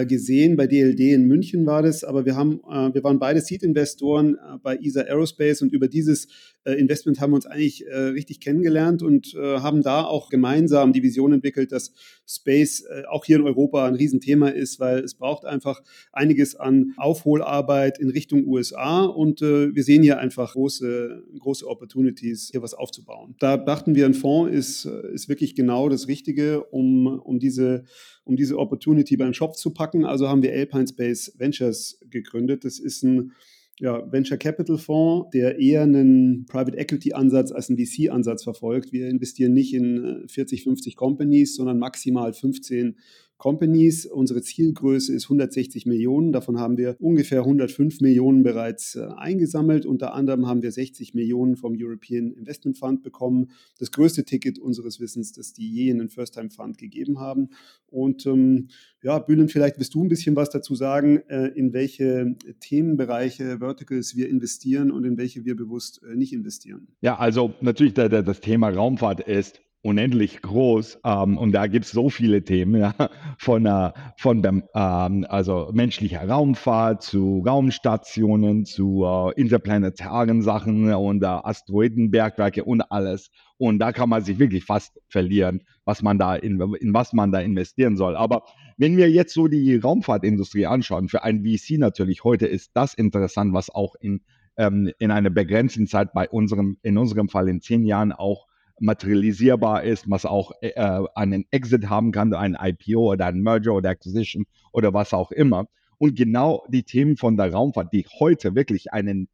gesehen. 0.05 0.57
Bei 0.57 0.67
DLD 0.67 0.99
in 0.99 1.25
München 1.25 1.65
war 1.65 1.81
das, 1.81 2.03
aber 2.03 2.25
wir 2.25 2.35
haben, 2.35 2.61
äh, 2.69 2.93
wir 2.93 3.03
waren 3.03 3.17
beide 3.17 3.41
Seed-Investoren 3.41 4.35
äh, 4.35 4.57
bei 4.61 4.77
ESA 4.77 5.01
Aerospace 5.01 5.63
und 5.63 5.73
über 5.73 5.87
dieses 5.87 6.27
äh, 6.63 6.73
Investment 6.73 7.19
haben 7.19 7.31
wir 7.31 7.35
uns 7.35 7.47
eigentlich 7.47 7.87
äh, 7.87 7.95
richtig 7.95 8.39
kennengelernt 8.39 9.01
und 9.01 9.33
äh, 9.33 9.59
haben 9.59 9.81
da 9.81 10.03
auch 10.03 10.29
gemeinsam 10.29 10.93
die 10.93 11.01
Vision 11.01 11.33
entwickelt, 11.33 11.71
dass 11.71 11.93
Space 12.27 12.85
auch 13.09 13.25
hier 13.25 13.37
in 13.37 13.41
Europa 13.43 13.85
ein 13.85 13.95
Riesenthema 13.95 14.49
ist, 14.49 14.79
weil 14.79 14.99
es 14.99 15.15
braucht 15.15 15.45
einfach 15.45 15.81
einiges 16.13 16.55
an 16.55 16.93
Aufholarbeit 16.97 17.99
in 17.99 18.09
Richtung 18.09 18.47
USA 18.47 19.03
und 19.03 19.41
wir 19.41 19.83
sehen 19.83 20.01
hier 20.01 20.19
einfach 20.19 20.53
große, 20.53 21.23
große 21.39 21.67
Opportunities, 21.67 22.49
hier 22.51 22.61
was 22.61 22.73
aufzubauen. 22.73 23.35
Da 23.39 23.57
dachten 23.57 23.95
wir, 23.95 24.05
ein 24.05 24.13
Fonds 24.13 24.55
ist, 24.55 24.85
ist 24.85 25.27
wirklich 25.27 25.55
genau 25.55 25.89
das 25.89 26.07
Richtige, 26.07 26.63
um, 26.63 27.07
um 27.07 27.39
diese 27.39 27.83
um 28.23 28.35
diese 28.35 28.57
Opportunity 28.57 29.18
beim 29.18 29.33
Shop 29.33 29.56
zu 29.56 29.71
packen. 29.71 30.06
Also 30.06 30.29
haben 30.29 30.44
wir 30.44 30.53
Alpine 30.53 30.88
Space 30.88 31.34
Ventures 31.38 32.00
gegründet. 32.10 32.65
Das 32.65 32.79
ist 32.79 33.03
ein 33.03 33.34
ja, 33.79 34.12
Venture 34.12 34.38
Capital 34.38 34.77
Fonds, 34.77 35.31
der 35.34 35.57
eher 35.57 35.81
einen 35.81 36.45
Private 36.45 36.77
Equity 36.77 37.13
Ansatz 37.13 37.51
als 37.51 37.69
einen 37.69 37.79
VC 37.79 38.12
Ansatz 38.12 38.43
verfolgt. 38.43 38.91
Wir 38.93 39.10
investieren 39.10 39.53
nicht 39.53 39.74
in 39.74 40.25
40, 40.27 40.60
äh, 40.60 40.63
50 40.63 40.95
Companies, 40.95 41.55
sondern 41.55 41.79
maximal 41.79 42.31
15 42.31 42.98
Companies. 43.41 44.05
Unsere 44.05 44.43
Zielgröße 44.43 45.15
ist 45.15 45.25
160 45.25 45.88
Millionen. 45.88 46.31
Davon 46.31 46.60
haben 46.60 46.77
wir 46.77 46.95
ungefähr 47.00 47.39
105 47.39 48.00
Millionen 48.00 48.43
bereits 48.43 48.93
äh, 48.93 49.07
eingesammelt. 49.17 49.88
Unter 49.88 50.13
anderem 50.13 50.45
haben 50.45 50.62
wir 50.62 50.71
60 50.71 51.15
Millionen 51.15 51.55
vom 51.55 51.74
European 51.75 52.29
Investment 52.33 52.77
Fund 52.77 53.01
bekommen. 53.01 53.50
Das 53.79 53.91
größte 53.91 54.25
Ticket 54.25 54.60
unseres 54.60 55.00
Wissens, 55.00 55.33
das 55.33 55.53
die 55.53 55.67
je 55.74 55.89
in 55.89 55.98
den 55.98 56.10
First-Time 56.10 56.51
Fund 56.51 56.77
gegeben 56.77 57.19
haben. 57.19 57.50
Und 57.88 58.27
ähm, 58.27 58.67
ja, 59.01 59.17
Bühlen, 59.17 59.50
vielleicht 59.50 59.79
wirst 59.79 59.95
du 59.95 60.03
ein 60.03 60.10
bisschen 60.10 60.36
was 60.36 60.51
dazu 60.51 60.75
sagen, 60.75 61.24
äh, 61.27 61.48
in 61.48 61.74
welche 61.74 62.36
Themenbereiche, 62.60 63.57
Verticals 63.57 64.15
wir 64.15 64.29
investieren 64.29 64.91
und 64.91 65.03
in 65.03 65.17
welche 65.17 65.45
wir 65.45 65.55
bewusst 65.55 66.01
äh, 66.03 66.15
nicht 66.15 66.31
investieren. 66.31 66.89
Ja, 67.01 67.17
also 67.17 67.55
natürlich 67.60 67.95
der, 67.95 68.07
der, 68.07 68.21
das 68.21 68.39
Thema 68.39 68.69
Raumfahrt 68.69 69.21
ist 69.21 69.62
unendlich 69.83 70.41
groß 70.41 71.00
ähm, 71.03 71.38
und 71.38 71.53
da 71.53 71.67
gibt 71.67 71.85
es 71.85 71.91
so 71.91 72.09
viele 72.09 72.43
Themen, 72.43 72.79
ja, 72.79 72.93
von, 73.38 73.65
äh, 73.65 73.91
von 74.17 74.43
dem, 74.43 74.63
ähm, 74.75 75.25
also 75.27 75.71
menschlicher 75.73 76.27
Raumfahrt 76.27 77.01
zu 77.01 77.43
Raumstationen, 77.45 78.65
zu 78.65 79.03
äh, 79.03 79.39
interplanetaren 79.39 80.41
Sachen 80.43 80.93
und 80.93 81.23
äh, 81.23 81.25
Asteroidenbergwerke 81.25 82.63
und 82.63 82.81
alles. 82.91 83.31
Und 83.57 83.79
da 83.79 83.91
kann 83.91 84.09
man 84.09 84.23
sich 84.23 84.39
wirklich 84.39 84.65
fast 84.65 85.00
verlieren, 85.07 85.61
was 85.85 86.01
man 86.01 86.17
da 86.17 86.35
in, 86.35 86.59
in 86.79 86.93
was 86.93 87.13
man 87.13 87.31
da 87.31 87.39
investieren 87.39 87.97
soll. 87.97 88.15
Aber 88.15 88.43
wenn 88.77 88.97
wir 88.97 89.09
jetzt 89.09 89.33
so 89.33 89.47
die 89.47 89.75
Raumfahrtindustrie 89.75 90.65
anschauen, 90.65 91.09
für 91.09 91.23
ein 91.23 91.43
VC 91.43 91.77
natürlich 91.77 92.23
heute 92.23 92.47
ist 92.47 92.71
das 92.73 92.93
interessant, 92.93 93.53
was 93.53 93.69
auch 93.69 93.95
in, 94.00 94.21
ähm, 94.57 94.91
in 95.00 95.11
einer 95.11 95.29
begrenzten 95.29 95.88
Zeit 95.88 96.13
bei 96.13 96.29
unserem, 96.29 96.77
in 96.83 96.97
unserem 96.97 97.29
Fall 97.29 97.50
in 97.50 97.61
zehn 97.61 97.83
Jahren 97.83 98.11
auch 98.11 98.47
materialisierbar 98.81 99.83
ist, 99.83 100.09
was 100.09 100.25
auch 100.25 100.51
äh, 100.61 101.01
einen 101.15 101.45
Exit 101.51 101.89
haben 101.89 102.11
kann, 102.11 102.33
ein 102.33 102.57
IPO 102.59 103.13
oder 103.13 103.27
ein 103.27 103.41
Merger 103.41 103.73
oder 103.73 103.89
Acquisition 103.89 104.45
oder 104.71 104.93
was 104.93 105.13
auch 105.13 105.31
immer. 105.31 105.67
Und 105.97 106.15
genau 106.15 106.65
die 106.67 106.83
Themen 106.83 107.15
von 107.15 107.38
der 107.38 107.53
Raumfahrt, 107.53 107.93
die 107.93 108.05
heute 108.19 108.55
wirklich 108.55 108.91
einen, 108.91 109.29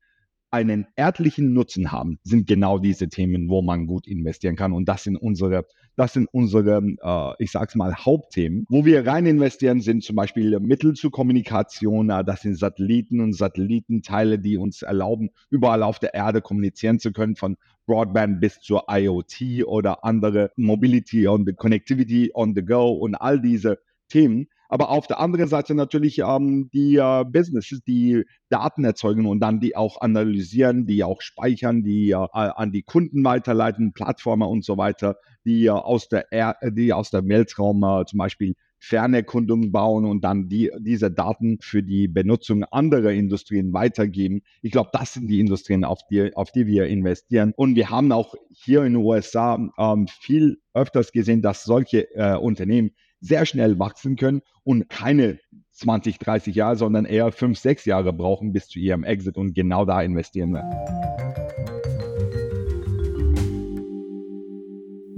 einen 0.51 0.87
erdlichen 0.97 1.53
Nutzen 1.53 1.93
haben, 1.93 2.19
sind 2.23 2.45
genau 2.45 2.77
diese 2.77 3.07
Themen, 3.07 3.47
wo 3.49 3.61
man 3.61 3.87
gut 3.87 4.05
investieren 4.05 4.57
kann. 4.57 4.73
Und 4.73 4.89
das 4.89 5.03
sind 5.03 5.15
unsere, 5.15 5.65
das 5.95 6.11
sind 6.11 6.27
unsere, 6.31 6.81
äh, 7.01 7.43
ich 7.43 7.51
sag's 7.51 7.75
mal, 7.75 7.95
Hauptthemen. 7.95 8.65
Wo 8.67 8.83
wir 8.83 9.07
rein 9.07 9.25
investieren, 9.25 9.79
sind 9.79 10.03
zum 10.03 10.17
Beispiel 10.17 10.59
Mittel 10.59 10.93
zur 10.93 11.11
Kommunikation, 11.11 12.09
äh, 12.09 12.25
das 12.25 12.41
sind 12.41 12.55
Satelliten 12.55 13.21
und 13.21 13.31
Satellitenteile, 13.31 14.37
die 14.37 14.57
uns 14.57 14.81
erlauben, 14.81 15.29
überall 15.49 15.83
auf 15.83 15.99
der 15.99 16.13
Erde 16.15 16.41
kommunizieren 16.41 16.99
zu 16.99 17.13
können, 17.13 17.37
von 17.37 17.55
Broadband 17.87 18.39
bis 18.39 18.59
zur 18.59 18.85
IoT 18.89 19.65
oder 19.65 20.03
andere 20.03 20.51
Mobility 20.55 21.27
the 21.45 21.53
Connectivity 21.53 22.31
on 22.33 22.53
the 22.53 22.63
Go 22.63 22.91
und 22.91 23.15
all 23.15 23.41
diese 23.41 23.79
Themen. 24.09 24.47
aber 24.69 24.89
auf 24.89 25.07
der 25.07 25.19
anderen 25.19 25.47
Seite 25.47 25.75
natürlich 25.75 26.19
ähm, 26.19 26.69
die 26.73 26.97
äh, 26.97 27.23
Businesses, 27.25 27.81
die 27.83 28.23
Daten 28.49 28.83
erzeugen 28.83 29.25
und 29.25 29.39
dann 29.39 29.59
die 29.59 29.75
auch 29.75 30.01
analysieren, 30.01 30.85
die 30.85 31.03
auch 31.03 31.21
speichern, 31.21 31.83
die 31.83 32.11
äh, 32.11 32.15
an 32.15 32.71
die 32.71 32.83
Kunden 32.83 33.23
weiterleiten, 33.23 33.93
Plattformen 33.93 34.47
und 34.47 34.65
so 34.65 34.77
weiter, 34.77 35.17
die 35.45 35.65
äh, 35.65 35.69
aus 35.69 36.09
der 36.09 36.31
er 36.31 36.57
die 36.69 36.93
aus 36.93 37.11
der 37.11 37.25
Weltraum 37.27 37.83
äh, 37.83 38.05
zum 38.05 38.17
Beispiel 38.19 38.55
Fernerkundung 38.79 39.71
bauen 39.71 40.05
und 40.05 40.23
dann 40.23 40.49
die, 40.49 40.71
diese 40.79 41.11
Daten 41.11 41.57
für 41.61 41.83
die 41.83 42.07
Benutzung 42.07 42.63
anderer 42.65 43.11
Industrien 43.11 43.73
weitergeben. 43.73 44.41
Ich 44.61 44.71
glaube, 44.71 44.89
das 44.93 45.13
sind 45.13 45.27
die 45.27 45.39
Industrien, 45.39 45.83
auf 45.83 46.01
die, 46.09 46.35
auf 46.35 46.51
die 46.51 46.67
wir 46.67 46.87
investieren. 46.87 47.53
Und 47.55 47.75
wir 47.75 47.89
haben 47.89 48.11
auch 48.11 48.35
hier 48.51 48.83
in 48.83 48.93
den 48.93 49.03
USA 49.03 49.59
ähm, 49.77 50.07
viel 50.07 50.59
öfters 50.73 51.11
gesehen, 51.11 51.41
dass 51.41 51.63
solche 51.63 52.13
äh, 52.15 52.35
Unternehmen 52.35 52.91
sehr 53.19 53.45
schnell 53.45 53.79
wachsen 53.79 54.15
können 54.15 54.41
und 54.63 54.89
keine 54.89 55.39
20, 55.71 56.19
30 56.19 56.55
Jahre, 56.55 56.75
sondern 56.75 57.05
eher 57.05 57.31
5, 57.31 57.57
6 57.57 57.85
Jahre 57.85 58.13
brauchen 58.13 58.53
bis 58.53 58.67
zu 58.67 58.79
ihrem 58.79 59.03
Exit 59.03 59.37
und 59.37 59.53
genau 59.53 59.85
da 59.85 60.01
investieren 60.01 60.51
wir. 60.51 61.76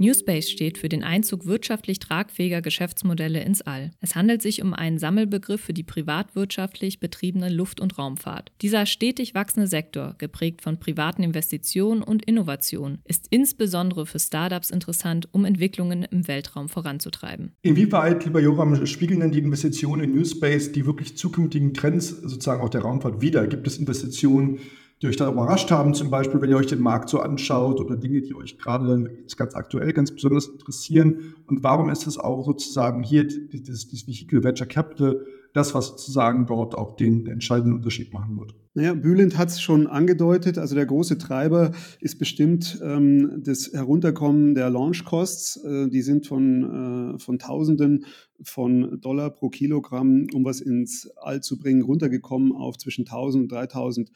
New 0.02 0.14
Space 0.14 0.48
steht 0.48 0.78
für 0.78 0.88
den 0.88 1.04
Einzug 1.04 1.44
wirtschaftlich 1.44 1.98
tragfähiger 1.98 2.62
Geschäftsmodelle 2.62 3.44
ins 3.44 3.60
All. 3.60 3.90
Es 4.00 4.14
handelt 4.16 4.40
sich 4.40 4.62
um 4.62 4.72
einen 4.72 4.98
Sammelbegriff 4.98 5.60
für 5.60 5.74
die 5.74 5.82
privatwirtschaftlich 5.82 7.00
betriebene 7.00 7.50
Luft- 7.50 7.80
und 7.80 7.98
Raumfahrt. 7.98 8.50
Dieser 8.62 8.86
stetig 8.86 9.34
wachsende 9.34 9.66
Sektor, 9.66 10.14
geprägt 10.16 10.62
von 10.62 10.80
privaten 10.80 11.22
Investitionen 11.22 12.02
und 12.02 12.24
Innovationen, 12.24 13.02
ist 13.04 13.26
insbesondere 13.28 14.06
für 14.06 14.18
Startups 14.18 14.70
interessant, 14.70 15.28
um 15.32 15.44
Entwicklungen 15.44 16.04
im 16.04 16.26
Weltraum 16.26 16.70
voranzutreiben. 16.70 17.52
Inwieweit, 17.60 18.24
lieber 18.24 18.40
Joram, 18.40 18.86
spiegeln 18.86 19.20
denn 19.20 19.32
die 19.32 19.40
Investitionen 19.40 20.04
in 20.04 20.14
New 20.14 20.24
Space 20.24 20.72
die 20.72 20.86
wirklich 20.86 21.18
zukünftigen 21.18 21.74
Trends 21.74 22.08
sozusagen 22.08 22.62
auch 22.62 22.70
der 22.70 22.80
Raumfahrt 22.80 23.20
wider? 23.20 23.46
Gibt 23.46 23.66
es 23.66 23.76
Investitionen, 23.76 24.60
die 25.02 25.06
euch 25.06 25.16
da 25.16 25.30
überrascht 25.30 25.70
haben, 25.70 25.94
zum 25.94 26.10
Beispiel, 26.10 26.40
wenn 26.42 26.50
ihr 26.50 26.56
euch 26.56 26.66
den 26.66 26.80
Markt 26.80 27.08
so 27.08 27.20
anschaut 27.20 27.80
oder 27.80 27.96
Dinge, 27.96 28.20
die 28.20 28.34
euch 28.34 28.58
gerade 28.58 29.10
ganz 29.36 29.54
aktuell 29.54 29.92
ganz 29.92 30.12
besonders 30.12 30.48
interessieren? 30.48 31.34
Und 31.46 31.62
warum 31.62 31.88
ist 31.88 32.06
es 32.06 32.18
auch 32.18 32.44
sozusagen 32.44 33.02
hier 33.02 33.26
dieses, 33.26 33.88
dieses 33.88 34.06
Vehicle 34.06 34.44
Venture 34.44 34.66
Capital 34.66 35.24
das, 35.52 35.74
was 35.74 35.88
sozusagen 35.88 36.46
dort 36.46 36.74
auch 36.76 36.96
den 36.96 37.26
entscheidenden 37.26 37.74
Unterschied 37.74 38.12
machen 38.12 38.38
wird? 38.38 38.54
Naja, 38.74 38.94
Bülent 38.94 39.36
hat 39.36 39.48
es 39.48 39.60
schon 39.60 39.88
angedeutet. 39.88 40.58
Also 40.58 40.76
der 40.76 40.86
große 40.86 41.18
Treiber 41.18 41.72
ist 42.00 42.20
bestimmt 42.20 42.78
ähm, 42.84 43.42
das 43.42 43.72
Herunterkommen 43.72 44.54
der 44.54 44.70
Launch-Costs. 44.70 45.64
Äh, 45.64 45.88
die 45.88 46.02
sind 46.02 46.26
von, 46.26 47.16
äh, 47.16 47.18
von 47.18 47.40
Tausenden 47.40 48.04
von 48.42 49.00
Dollar 49.00 49.30
pro 49.30 49.48
Kilogramm, 49.48 50.28
um 50.32 50.44
was 50.44 50.60
ins 50.60 51.10
All 51.16 51.40
zu 51.42 51.58
bringen, 51.58 51.82
runtergekommen 51.82 52.52
auf 52.52 52.78
zwischen 52.78 53.02
1000 53.02 53.42
und 53.42 53.52
3000 53.52 54.08
äh, 54.08 54.12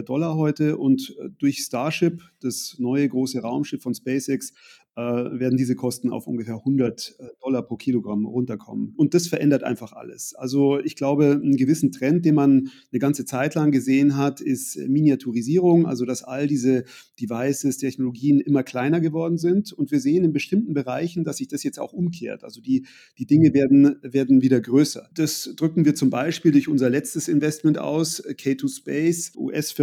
Dollar 0.00 0.36
heute. 0.36 0.78
Und 0.78 1.14
äh, 1.20 1.28
durch 1.38 1.58
Starship, 1.58 2.22
das 2.40 2.76
neue 2.78 3.08
große 3.08 3.40
Raumschiff 3.40 3.82
von 3.82 3.94
SpaceX, 3.94 4.52
äh, 4.94 5.00
werden 5.00 5.56
diese 5.56 5.74
Kosten 5.74 6.10
auf 6.10 6.26
ungefähr 6.26 6.56
100 6.56 7.16
äh, 7.18 7.24
Dollar 7.40 7.62
pro 7.62 7.76
Kilogramm 7.76 8.26
runterkommen. 8.26 8.92
Und 8.94 9.14
das 9.14 9.26
verändert 9.26 9.62
einfach 9.62 9.94
alles. 9.94 10.34
Also 10.34 10.80
ich 10.80 10.96
glaube, 10.96 11.40
einen 11.42 11.56
gewissen 11.56 11.92
Trend, 11.92 12.26
den 12.26 12.34
man 12.34 12.68
eine 12.92 12.98
ganze 12.98 13.24
Zeit 13.24 13.54
lang 13.54 13.70
gesehen 13.70 14.18
hat, 14.18 14.42
ist 14.42 14.76
Miniaturisierung, 14.76 15.86
also 15.86 16.04
dass 16.04 16.22
all 16.22 16.46
diese 16.46 16.84
Devices, 17.18 17.78
Technologien 17.78 18.38
immer 18.38 18.62
kleiner 18.62 19.00
geworden 19.00 19.38
sind. 19.38 19.72
Und 19.72 19.90
wir 19.90 20.00
sehen 20.00 20.24
in 20.24 20.32
bestimmten 20.34 20.74
Bereichen, 20.74 21.24
dass 21.24 21.38
sich 21.38 21.48
das 21.48 21.62
jetzt 21.62 21.78
auch 21.78 21.94
umkehrt. 21.94 22.44
Also 22.44 22.60
die, 22.60 22.84
die 23.16 23.26
Dinge 23.26 23.54
werden, 23.54 23.96
werden 24.02 24.42
wieder 24.42 24.60
größer. 24.60 25.08
Das 25.14 25.54
drücken 25.56 25.86
wir 25.86 25.94
zum 25.94 26.10
Beispiel 26.10 26.52
durch 26.52 26.68
unser 26.68 26.90
letztes 26.90 27.28
Investment 27.28 27.78
aus, 27.78 28.22
K2 28.22 28.76
Space, 28.76 29.32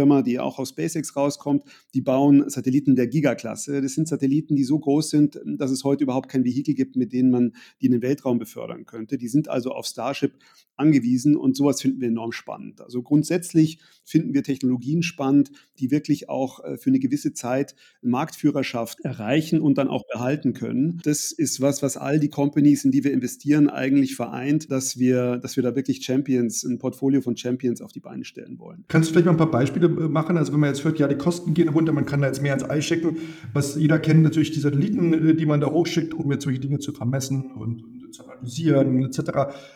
US-Firma, 0.00 0.22
die 0.22 0.38
auch 0.38 0.58
aus 0.58 0.70
SpaceX 0.70 1.14
rauskommt. 1.16 1.64
Die 1.94 2.00
bauen 2.00 2.48
Satelliten 2.48 2.96
der 2.96 3.06
Gigaklasse. 3.06 3.80
Das 3.82 3.94
sind 3.94 4.08
Satelliten, 4.08 4.56
die 4.56 4.64
so 4.64 4.78
groß 4.78 5.10
sind, 5.10 5.40
dass 5.44 5.70
es 5.70 5.84
heute 5.84 6.04
überhaupt 6.04 6.30
kein 6.30 6.44
Vehikel 6.44 6.74
gibt, 6.74 6.96
mit 6.96 7.12
denen 7.12 7.30
man 7.30 7.52
die 7.80 7.86
in 7.86 7.92
den 7.92 8.02
Weltraum 8.02 8.38
befördern 8.38 8.86
könnte. 8.86 9.18
Die 9.18 9.28
sind 9.28 9.48
also 9.48 9.72
auf 9.72 9.86
Starship 9.86 10.32
angewiesen 10.80 11.36
und 11.36 11.56
sowas 11.56 11.80
finden 11.80 12.00
wir 12.00 12.08
enorm 12.08 12.32
spannend. 12.32 12.80
Also 12.80 13.02
grundsätzlich 13.02 13.78
finden 14.04 14.34
wir 14.34 14.42
Technologien 14.42 15.02
spannend, 15.02 15.52
die 15.78 15.90
wirklich 15.90 16.28
auch 16.28 16.64
äh, 16.64 16.78
für 16.78 16.90
eine 16.90 16.98
gewisse 16.98 17.32
Zeit 17.34 17.76
Marktführerschaft 18.02 19.00
erreichen 19.00 19.60
und 19.60 19.78
dann 19.78 19.88
auch 19.88 20.04
behalten 20.10 20.54
können. 20.54 20.98
Das 21.04 21.32
ist 21.32 21.60
was, 21.60 21.82
was 21.82 21.96
all 21.96 22.18
die 22.18 22.30
Companies, 22.30 22.84
in 22.84 22.90
die 22.90 23.04
wir 23.04 23.12
investieren, 23.12 23.68
eigentlich 23.68 24.16
vereint, 24.16 24.70
dass 24.70 24.98
wir, 24.98 25.36
dass 25.36 25.56
wir 25.56 25.62
da 25.62 25.76
wirklich 25.76 26.02
Champions, 26.04 26.64
ein 26.64 26.78
Portfolio 26.78 27.20
von 27.20 27.36
Champions 27.36 27.82
auf 27.82 27.92
die 27.92 28.00
Beine 28.00 28.24
stellen 28.24 28.58
wollen. 28.58 28.84
Kannst 28.88 29.10
du 29.10 29.12
vielleicht 29.12 29.26
mal 29.26 29.32
ein 29.32 29.38
paar 29.38 29.50
Beispiele 29.50 29.89
machen? 29.90 30.36
Also 30.36 30.52
wenn 30.52 30.60
man 30.60 30.70
jetzt 30.70 30.84
hört, 30.84 30.98
ja, 30.98 31.08
die 31.08 31.16
Kosten 31.16 31.54
gehen 31.54 31.68
runter, 31.68 31.92
man 31.92 32.06
kann 32.06 32.20
da 32.20 32.26
jetzt 32.26 32.42
mehr 32.42 32.54
ins 32.54 32.68
Ei 32.68 32.80
schicken. 32.80 33.18
Was 33.52 33.76
jeder 33.76 33.98
kennt, 33.98 34.22
natürlich 34.22 34.50
die 34.52 34.60
Satelliten, 34.60 35.12
äh, 35.12 35.34
die 35.34 35.46
man 35.46 35.60
da 35.60 35.68
hochschickt, 35.68 36.14
um 36.14 36.30
jetzt 36.32 36.44
solche 36.44 36.60
Dinge 36.60 36.78
zu 36.78 36.92
vermessen 36.92 37.52
und, 37.52 37.84
zu 38.12 38.24
analysieren 38.24 39.04
etc. 39.04 39.20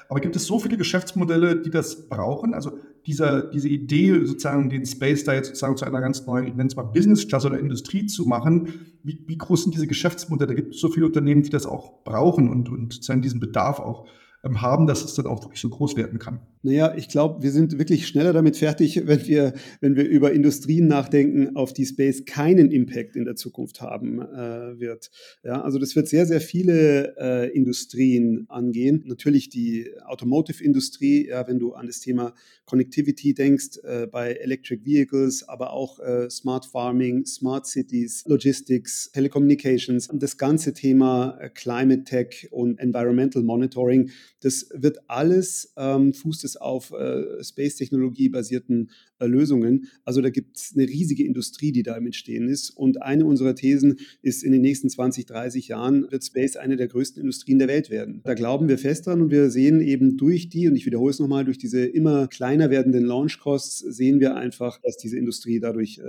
Aber 0.08 0.20
gibt 0.20 0.36
es 0.36 0.46
so 0.46 0.58
viele 0.58 0.76
Geschäftsmodelle, 0.76 1.62
die 1.62 1.70
das 1.70 2.08
brauchen? 2.08 2.54
Also 2.54 2.78
dieser, 3.06 3.42
diese 3.42 3.68
Idee, 3.68 4.24
sozusagen 4.24 4.70
den 4.70 4.86
Space 4.86 5.24
da 5.24 5.34
jetzt 5.34 5.48
sozusagen 5.48 5.76
zu 5.76 5.84
einer 5.84 6.00
ganz 6.00 6.26
neuen, 6.26 6.46
ich 6.46 6.54
nenne 6.54 6.68
es 6.68 6.76
mal 6.76 6.82
Business 6.82 7.28
Class 7.28 7.44
oder 7.44 7.58
Industrie 7.58 8.06
zu 8.06 8.26
machen, 8.26 8.68
wie, 9.02 9.22
wie 9.26 9.38
groß 9.38 9.64
sind 9.64 9.74
diese 9.74 9.86
Geschäftsmodelle? 9.86 10.54
Gibt 10.54 10.74
es 10.74 10.80
so 10.80 10.88
viele 10.88 11.06
Unternehmen, 11.06 11.42
die 11.42 11.50
das 11.50 11.66
auch 11.66 12.02
brauchen 12.04 12.48
und, 12.48 12.70
und 12.70 12.92
sozusagen 12.94 13.22
diesen 13.22 13.40
Bedarf 13.40 13.78
auch 13.78 14.06
ähm, 14.42 14.60
haben, 14.60 14.86
dass 14.86 15.04
es 15.04 15.14
dann 15.14 15.26
auch 15.26 15.42
wirklich 15.42 15.60
so 15.60 15.68
groß 15.68 15.96
werden 15.96 16.18
kann. 16.18 16.40
Naja, 16.64 16.94
ich 16.96 17.08
glaube, 17.08 17.42
wir 17.42 17.52
sind 17.52 17.78
wirklich 17.78 18.08
schneller 18.08 18.32
damit 18.32 18.56
fertig, 18.56 19.02
wenn 19.06 19.26
wir, 19.26 19.52
wenn 19.82 19.96
wir 19.96 20.08
über 20.08 20.32
Industrien 20.32 20.86
nachdenken, 20.86 21.56
auf 21.56 21.74
die 21.74 21.84
Space 21.84 22.24
keinen 22.24 22.70
Impact 22.70 23.16
in 23.16 23.26
der 23.26 23.36
Zukunft 23.36 23.82
haben 23.82 24.22
äh, 24.22 24.80
wird. 24.80 25.10
Ja, 25.42 25.60
also 25.60 25.78
das 25.78 25.94
wird 25.94 26.08
sehr, 26.08 26.24
sehr 26.24 26.40
viele 26.40 27.16
äh, 27.18 27.54
Industrien 27.54 28.46
angehen. 28.48 29.04
Natürlich 29.06 29.50
die 29.50 29.90
Automotive-Industrie, 30.06 31.28
ja, 31.28 31.46
wenn 31.46 31.58
du 31.58 31.74
an 31.74 31.86
das 31.86 32.00
Thema 32.00 32.32
Connectivity 32.64 33.34
denkst, 33.34 33.80
äh, 33.82 34.06
bei 34.06 34.32
Electric 34.32 34.86
Vehicles, 34.86 35.46
aber 35.46 35.74
auch 35.74 36.00
äh, 36.00 36.30
Smart 36.30 36.64
Farming, 36.64 37.26
Smart 37.26 37.66
Cities, 37.66 38.24
Logistics, 38.26 39.10
Telecommunications, 39.12 40.08
das 40.14 40.38
ganze 40.38 40.72
Thema 40.72 41.36
äh, 41.38 41.50
Climate 41.50 42.04
Tech 42.04 42.48
und 42.50 42.78
Environmental 42.78 43.42
Monitoring 43.42 44.10
das 44.44 44.68
wird 44.74 44.98
alles, 45.08 45.72
ähm, 45.78 46.12
fußt 46.12 46.44
es 46.44 46.53
auf 46.60 46.92
äh, 46.92 47.42
Space-Technologie 47.42 48.28
basierten 48.28 48.90
Lösungen. 49.28 49.88
Also 50.04 50.20
da 50.20 50.30
gibt 50.30 50.56
es 50.56 50.72
eine 50.74 50.86
riesige 50.86 51.24
Industrie, 51.24 51.72
die 51.72 51.82
da 51.82 51.96
im 51.96 52.06
Entstehen 52.06 52.48
ist. 52.48 52.70
Und 52.70 53.02
eine 53.02 53.24
unserer 53.24 53.54
Thesen 53.54 53.98
ist, 54.22 54.42
in 54.42 54.52
den 54.52 54.62
nächsten 54.62 54.88
20, 54.88 55.26
30 55.26 55.68
Jahren 55.68 56.10
wird 56.10 56.24
Space 56.24 56.56
eine 56.56 56.76
der 56.76 56.88
größten 56.88 57.20
Industrien 57.20 57.58
der 57.58 57.68
Welt 57.68 57.90
werden. 57.90 58.20
Da 58.24 58.34
glauben 58.34 58.68
wir 58.68 58.78
fest 58.78 59.06
dran 59.06 59.22
und 59.22 59.30
wir 59.30 59.50
sehen 59.50 59.80
eben 59.80 60.16
durch 60.16 60.48
die, 60.48 60.68
und 60.68 60.76
ich 60.76 60.86
wiederhole 60.86 61.10
es 61.10 61.18
nochmal, 61.18 61.44
durch 61.44 61.58
diese 61.58 61.84
immer 61.84 62.28
kleiner 62.28 62.70
werdenden 62.70 63.04
Launch-Costs 63.04 63.78
sehen 63.78 64.20
wir 64.20 64.36
einfach, 64.36 64.80
dass 64.82 64.96
diese 64.96 65.18
Industrie 65.18 65.60
dadurch 65.60 65.98
äh, 65.98 66.02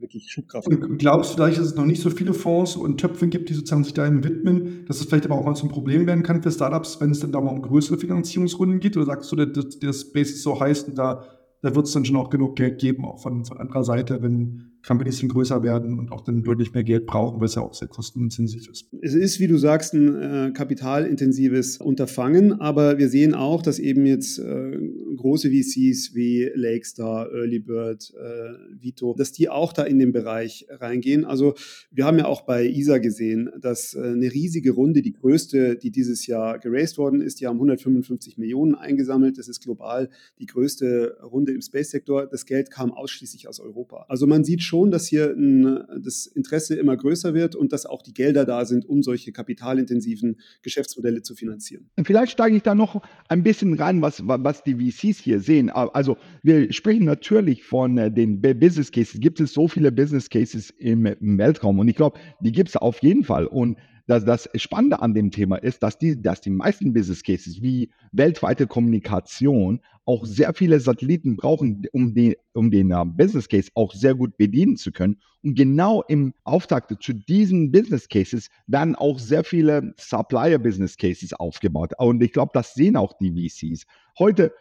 wirklich 0.00 0.30
Schubkraft 0.30 0.68
hat. 0.70 0.98
Glaubst 0.98 1.32
du 1.32 1.36
vielleicht, 1.36 1.58
dass 1.58 1.66
es 1.66 1.74
noch 1.74 1.86
nicht 1.86 2.02
so 2.02 2.10
viele 2.10 2.34
Fonds 2.34 2.76
und 2.76 2.98
Töpfe 2.98 3.28
gibt, 3.28 3.48
die 3.48 3.54
sozusagen 3.54 3.84
sich 3.84 3.94
da 3.94 4.06
widmen, 4.24 4.84
dass 4.86 5.00
es 5.00 5.06
vielleicht 5.06 5.26
aber 5.26 5.36
auch 5.36 5.44
mal 5.44 5.54
zum 5.54 5.68
Problem 5.68 6.06
werden 6.06 6.22
kann 6.22 6.42
für 6.42 6.50
Startups, 6.50 7.00
wenn 7.00 7.10
es 7.10 7.20
dann 7.20 7.32
da 7.32 7.40
mal 7.40 7.50
um 7.50 7.62
größere 7.62 7.98
Finanzierungsrunden 7.98 8.80
geht? 8.80 8.96
Oder 8.96 9.06
sagst 9.06 9.30
du, 9.32 9.36
der, 9.36 9.46
der 9.46 9.92
Space 9.92 10.30
ist 10.30 10.42
so 10.42 10.58
heiß 10.58 10.84
und 10.84 10.98
da, 10.98 11.24
da 11.62 11.74
wird 11.74 11.86
es 11.86 11.92
dann 11.92 12.04
schon 12.04 12.16
auch 12.16 12.30
genug 12.30 12.56
Geld 12.56 12.80
geben, 12.80 13.04
auch 13.04 13.20
von, 13.20 13.44
von 13.44 13.58
anderer 13.58 13.84
Seite, 13.84 14.22
wenn 14.22 14.75
ein 14.88 14.98
bisschen 14.98 15.28
größer 15.28 15.62
werden 15.62 15.98
und 15.98 16.12
auch 16.12 16.20
dann 16.20 16.44
deutlich 16.44 16.72
mehr 16.72 16.84
Geld 16.84 17.06
brauchen, 17.06 17.40
weil 17.40 17.46
es 17.46 17.56
ja 17.56 17.62
auch 17.62 17.74
sehr 17.74 17.88
kostenintensiv 17.88 18.68
ist. 18.68 18.86
Es 19.02 19.14
ist, 19.14 19.40
wie 19.40 19.48
du 19.48 19.58
sagst, 19.58 19.94
ein 19.94 20.14
äh, 20.14 20.52
kapitalintensives 20.52 21.78
Unterfangen, 21.78 22.60
aber 22.60 22.96
wir 22.98 23.08
sehen 23.08 23.34
auch, 23.34 23.62
dass 23.62 23.80
eben 23.80 24.06
jetzt 24.06 24.38
äh, 24.38 24.78
große 25.16 25.50
VCs 25.50 26.14
wie 26.14 26.50
Lakestar, 26.54 27.32
Early 27.32 27.58
Bird, 27.58 28.12
äh, 28.14 28.80
Vito, 28.80 29.14
dass 29.18 29.32
die 29.32 29.48
auch 29.48 29.72
da 29.72 29.82
in 29.82 29.98
den 29.98 30.12
Bereich 30.12 30.66
reingehen. 30.70 31.24
Also 31.24 31.54
wir 31.90 32.04
haben 32.04 32.18
ja 32.18 32.26
auch 32.26 32.42
bei 32.42 32.64
ISA 32.66 32.98
gesehen, 32.98 33.50
dass 33.60 33.94
äh, 33.94 34.00
eine 34.00 34.32
riesige 34.32 34.70
Runde, 34.70 35.02
die 35.02 35.14
größte, 35.14 35.76
die 35.76 35.90
dieses 35.90 36.26
Jahr 36.26 36.60
geraced 36.60 36.96
worden 36.96 37.22
ist, 37.22 37.40
die 37.40 37.48
haben 37.48 37.56
155 37.56 38.38
Millionen 38.38 38.76
eingesammelt. 38.76 39.36
Das 39.36 39.48
ist 39.48 39.62
global 39.62 40.10
die 40.38 40.46
größte 40.46 41.18
Runde 41.24 41.52
im 41.52 41.60
Space-Sektor. 41.60 42.26
Das 42.26 42.46
Geld 42.46 42.70
kam 42.70 42.92
ausschließlich 42.92 43.48
aus 43.48 43.58
Europa. 43.58 44.06
Also 44.08 44.28
man 44.28 44.44
sieht 44.44 44.62
schon, 44.62 44.75
schon, 44.76 44.90
dass 44.90 45.06
hier 45.06 45.30
ein, 45.30 45.84
das 46.02 46.26
Interesse 46.26 46.74
immer 46.74 46.96
größer 46.96 47.32
wird 47.32 47.54
und 47.54 47.72
dass 47.72 47.86
auch 47.86 48.02
die 48.02 48.12
Gelder 48.12 48.44
da 48.44 48.64
sind, 48.64 48.84
um 48.86 49.02
solche 49.02 49.32
kapitalintensiven 49.32 50.36
Geschäftsmodelle 50.62 51.22
zu 51.22 51.34
finanzieren. 51.34 51.88
Vielleicht 52.04 52.32
steige 52.32 52.56
ich 52.56 52.62
da 52.62 52.74
noch 52.74 53.02
ein 53.28 53.42
bisschen 53.42 53.74
rein, 53.74 54.02
was, 54.02 54.22
was 54.26 54.62
die 54.64 54.74
VCs 54.74 55.18
hier 55.18 55.40
sehen. 55.40 55.70
Also 55.70 56.18
wir 56.42 56.72
sprechen 56.72 57.06
natürlich 57.06 57.64
von 57.64 57.96
äh, 57.96 58.12
den 58.12 58.40
Business 58.40 58.92
Cases. 58.92 59.18
Gibt 59.18 59.40
es 59.40 59.54
so 59.54 59.66
viele 59.66 59.90
Business 59.90 60.28
Cases 60.28 60.70
im, 60.78 61.06
im 61.06 61.38
Weltraum? 61.38 61.78
Und 61.78 61.88
ich 61.88 61.96
glaube, 61.96 62.18
die 62.40 62.52
gibt 62.52 62.68
es 62.68 62.76
auf 62.76 63.02
jeden 63.02 63.24
Fall. 63.24 63.46
Und 63.46 63.78
dass 64.06 64.24
das 64.24 64.48
Spannende 64.54 65.00
an 65.02 65.14
dem 65.14 65.30
Thema 65.30 65.56
ist, 65.56 65.82
dass 65.82 65.98
die, 65.98 66.20
dass 66.20 66.40
die 66.40 66.50
meisten 66.50 66.92
Business 66.92 67.22
Cases 67.22 67.60
wie 67.60 67.90
weltweite 68.12 68.66
Kommunikation 68.66 69.80
auch 70.04 70.24
sehr 70.24 70.54
viele 70.54 70.78
Satelliten 70.78 71.36
brauchen, 71.36 71.82
um 71.92 72.14
den, 72.14 72.34
um 72.52 72.70
den 72.70 72.92
uh, 72.92 73.04
Business 73.04 73.48
Case 73.48 73.70
auch 73.74 73.92
sehr 73.92 74.14
gut 74.14 74.36
bedienen 74.36 74.76
zu 74.76 74.92
können. 74.92 75.20
Und 75.42 75.56
genau 75.56 76.02
im 76.02 76.32
Auftakt 76.44 76.94
zu 77.02 77.12
diesen 77.12 77.72
Business 77.72 78.08
Cases 78.08 78.48
werden 78.68 78.94
auch 78.94 79.18
sehr 79.18 79.42
viele 79.42 79.92
Supplier 79.98 80.58
Business 80.58 80.96
Cases 80.96 81.32
aufgebaut. 81.32 81.92
Und 81.98 82.22
ich 82.22 82.32
glaube, 82.32 82.52
das 82.54 82.74
sehen 82.74 82.96
auch 82.96 83.14
die 83.18 83.32
VCs. 83.32 83.86
Heute 84.18 84.52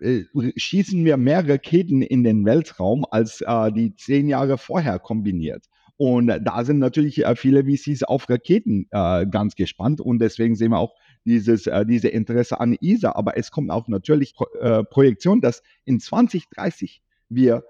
äh, 0.00 0.22
schießen 0.56 1.04
wir 1.04 1.16
mehr 1.16 1.46
Raketen 1.48 2.02
in 2.02 2.22
den 2.22 2.44
Weltraum 2.44 3.04
als 3.10 3.40
äh, 3.40 3.72
die 3.72 3.94
zehn 3.96 4.28
Jahre 4.28 4.56
vorher 4.56 5.00
kombiniert. 5.00 5.66
Und 5.96 6.26
da 6.26 6.64
sind 6.64 6.78
natürlich 6.78 7.24
äh, 7.24 7.36
viele 7.36 7.64
VCs 7.64 8.02
auf 8.02 8.28
Raketen 8.28 8.86
äh, 8.90 9.26
ganz 9.26 9.54
gespannt 9.54 10.00
und 10.00 10.18
deswegen 10.18 10.56
sehen 10.56 10.72
wir 10.72 10.78
auch 10.78 10.94
dieses, 11.24 11.66
äh, 11.66 11.86
diese 11.86 12.08
Interesse 12.08 12.58
an 12.58 12.76
ESA. 12.80 13.12
Aber 13.12 13.36
es 13.36 13.50
kommt 13.50 13.70
auch 13.70 13.88
natürlich 13.88 14.34
Pro 14.34 14.46
äh, 14.58 14.84
Projektion, 14.84 15.40
dass 15.40 15.62
in 15.84 16.00
2030 16.00 17.02
wir 17.28 17.62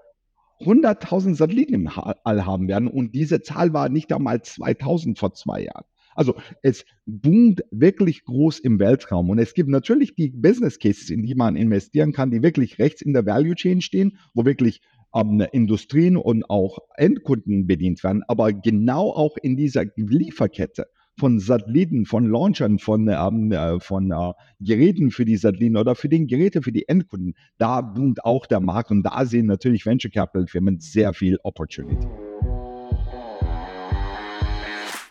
100.000 0.61 1.35
Satelliten 1.35 1.73
im 1.73 1.87
All 1.87 2.45
haben 2.45 2.67
werden 2.67 2.87
und 2.87 3.13
diese 3.13 3.41
Zahl 3.41 3.73
war 3.73 3.89
nicht 3.89 4.13
einmal 4.13 4.41
2000 4.41 5.19
vor 5.19 5.33
zwei 5.33 5.63
Jahren. 5.63 5.85
Also 6.15 6.35
es 6.61 6.85
boomt 7.05 7.61
wirklich 7.71 8.23
groß 8.23 8.59
im 8.59 8.79
Weltraum 8.79 9.29
und 9.29 9.39
es 9.39 9.53
gibt 9.53 9.69
natürlich 9.69 10.15
die 10.15 10.29
Business 10.29 10.79
Cases, 10.79 11.09
in 11.09 11.23
die 11.23 11.35
man 11.35 11.55
investieren 11.55 12.13
kann, 12.13 12.31
die 12.31 12.43
wirklich 12.43 12.79
rechts 12.79 13.01
in 13.01 13.13
der 13.13 13.25
Value 13.25 13.55
Chain 13.55 13.81
stehen, 13.81 14.17
wo 14.33 14.45
wirklich 14.45 14.81
ähm, 15.13 15.45
Industrien 15.51 16.17
und 16.17 16.49
auch 16.49 16.79
Endkunden 16.95 17.67
bedient 17.67 18.03
werden, 18.03 18.23
aber 18.27 18.53
genau 18.53 19.11
auch 19.11 19.37
in 19.41 19.55
dieser 19.57 19.85
Lieferkette 19.95 20.87
von 21.17 21.39
Satelliten, 21.39 22.05
von 22.05 22.27
Launchern, 22.27 22.79
von, 22.79 23.07
ähm, 23.07 23.51
äh, 23.51 23.79
von 23.79 24.11
äh, 24.11 24.33
Geräten 24.59 25.11
für 25.11 25.25
die 25.25 25.37
Satelliten 25.37 25.77
oder 25.77 25.95
für 25.95 26.09
den 26.09 26.27
Geräte 26.27 26.61
für 26.61 26.71
die 26.71 26.87
Endkunden, 26.87 27.35
da 27.57 27.81
boomt 27.81 28.23
auch 28.25 28.45
der 28.45 28.59
Markt 28.59 28.91
und 28.91 29.03
da 29.03 29.25
sehen 29.25 29.45
natürlich 29.45 29.85
Venture 29.85 30.11
Capital 30.11 30.47
Firmen 30.47 30.79
sehr 30.79 31.13
viel 31.13 31.37
Opportunity. 31.43 32.07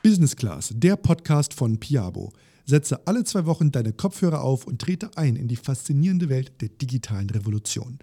Business 0.03 0.35
Class, 0.35 0.73
der 0.77 0.97
Podcast 0.97 1.55
von 1.55 1.79
Piabo. 1.79 2.33
Setze 2.65 3.07
alle 3.07 3.25
zwei 3.25 3.47
Wochen 3.47 3.71
deine 3.71 3.93
Kopfhörer 3.93 4.43
auf 4.43 4.67
und 4.67 4.81
trete 4.81 5.11
ein 5.17 5.37
in 5.37 5.47
die 5.47 5.57
faszinierende 5.57 6.29
Welt 6.29 6.61
der 6.61 6.69
digitalen 6.69 7.31
Revolution. 7.31 7.99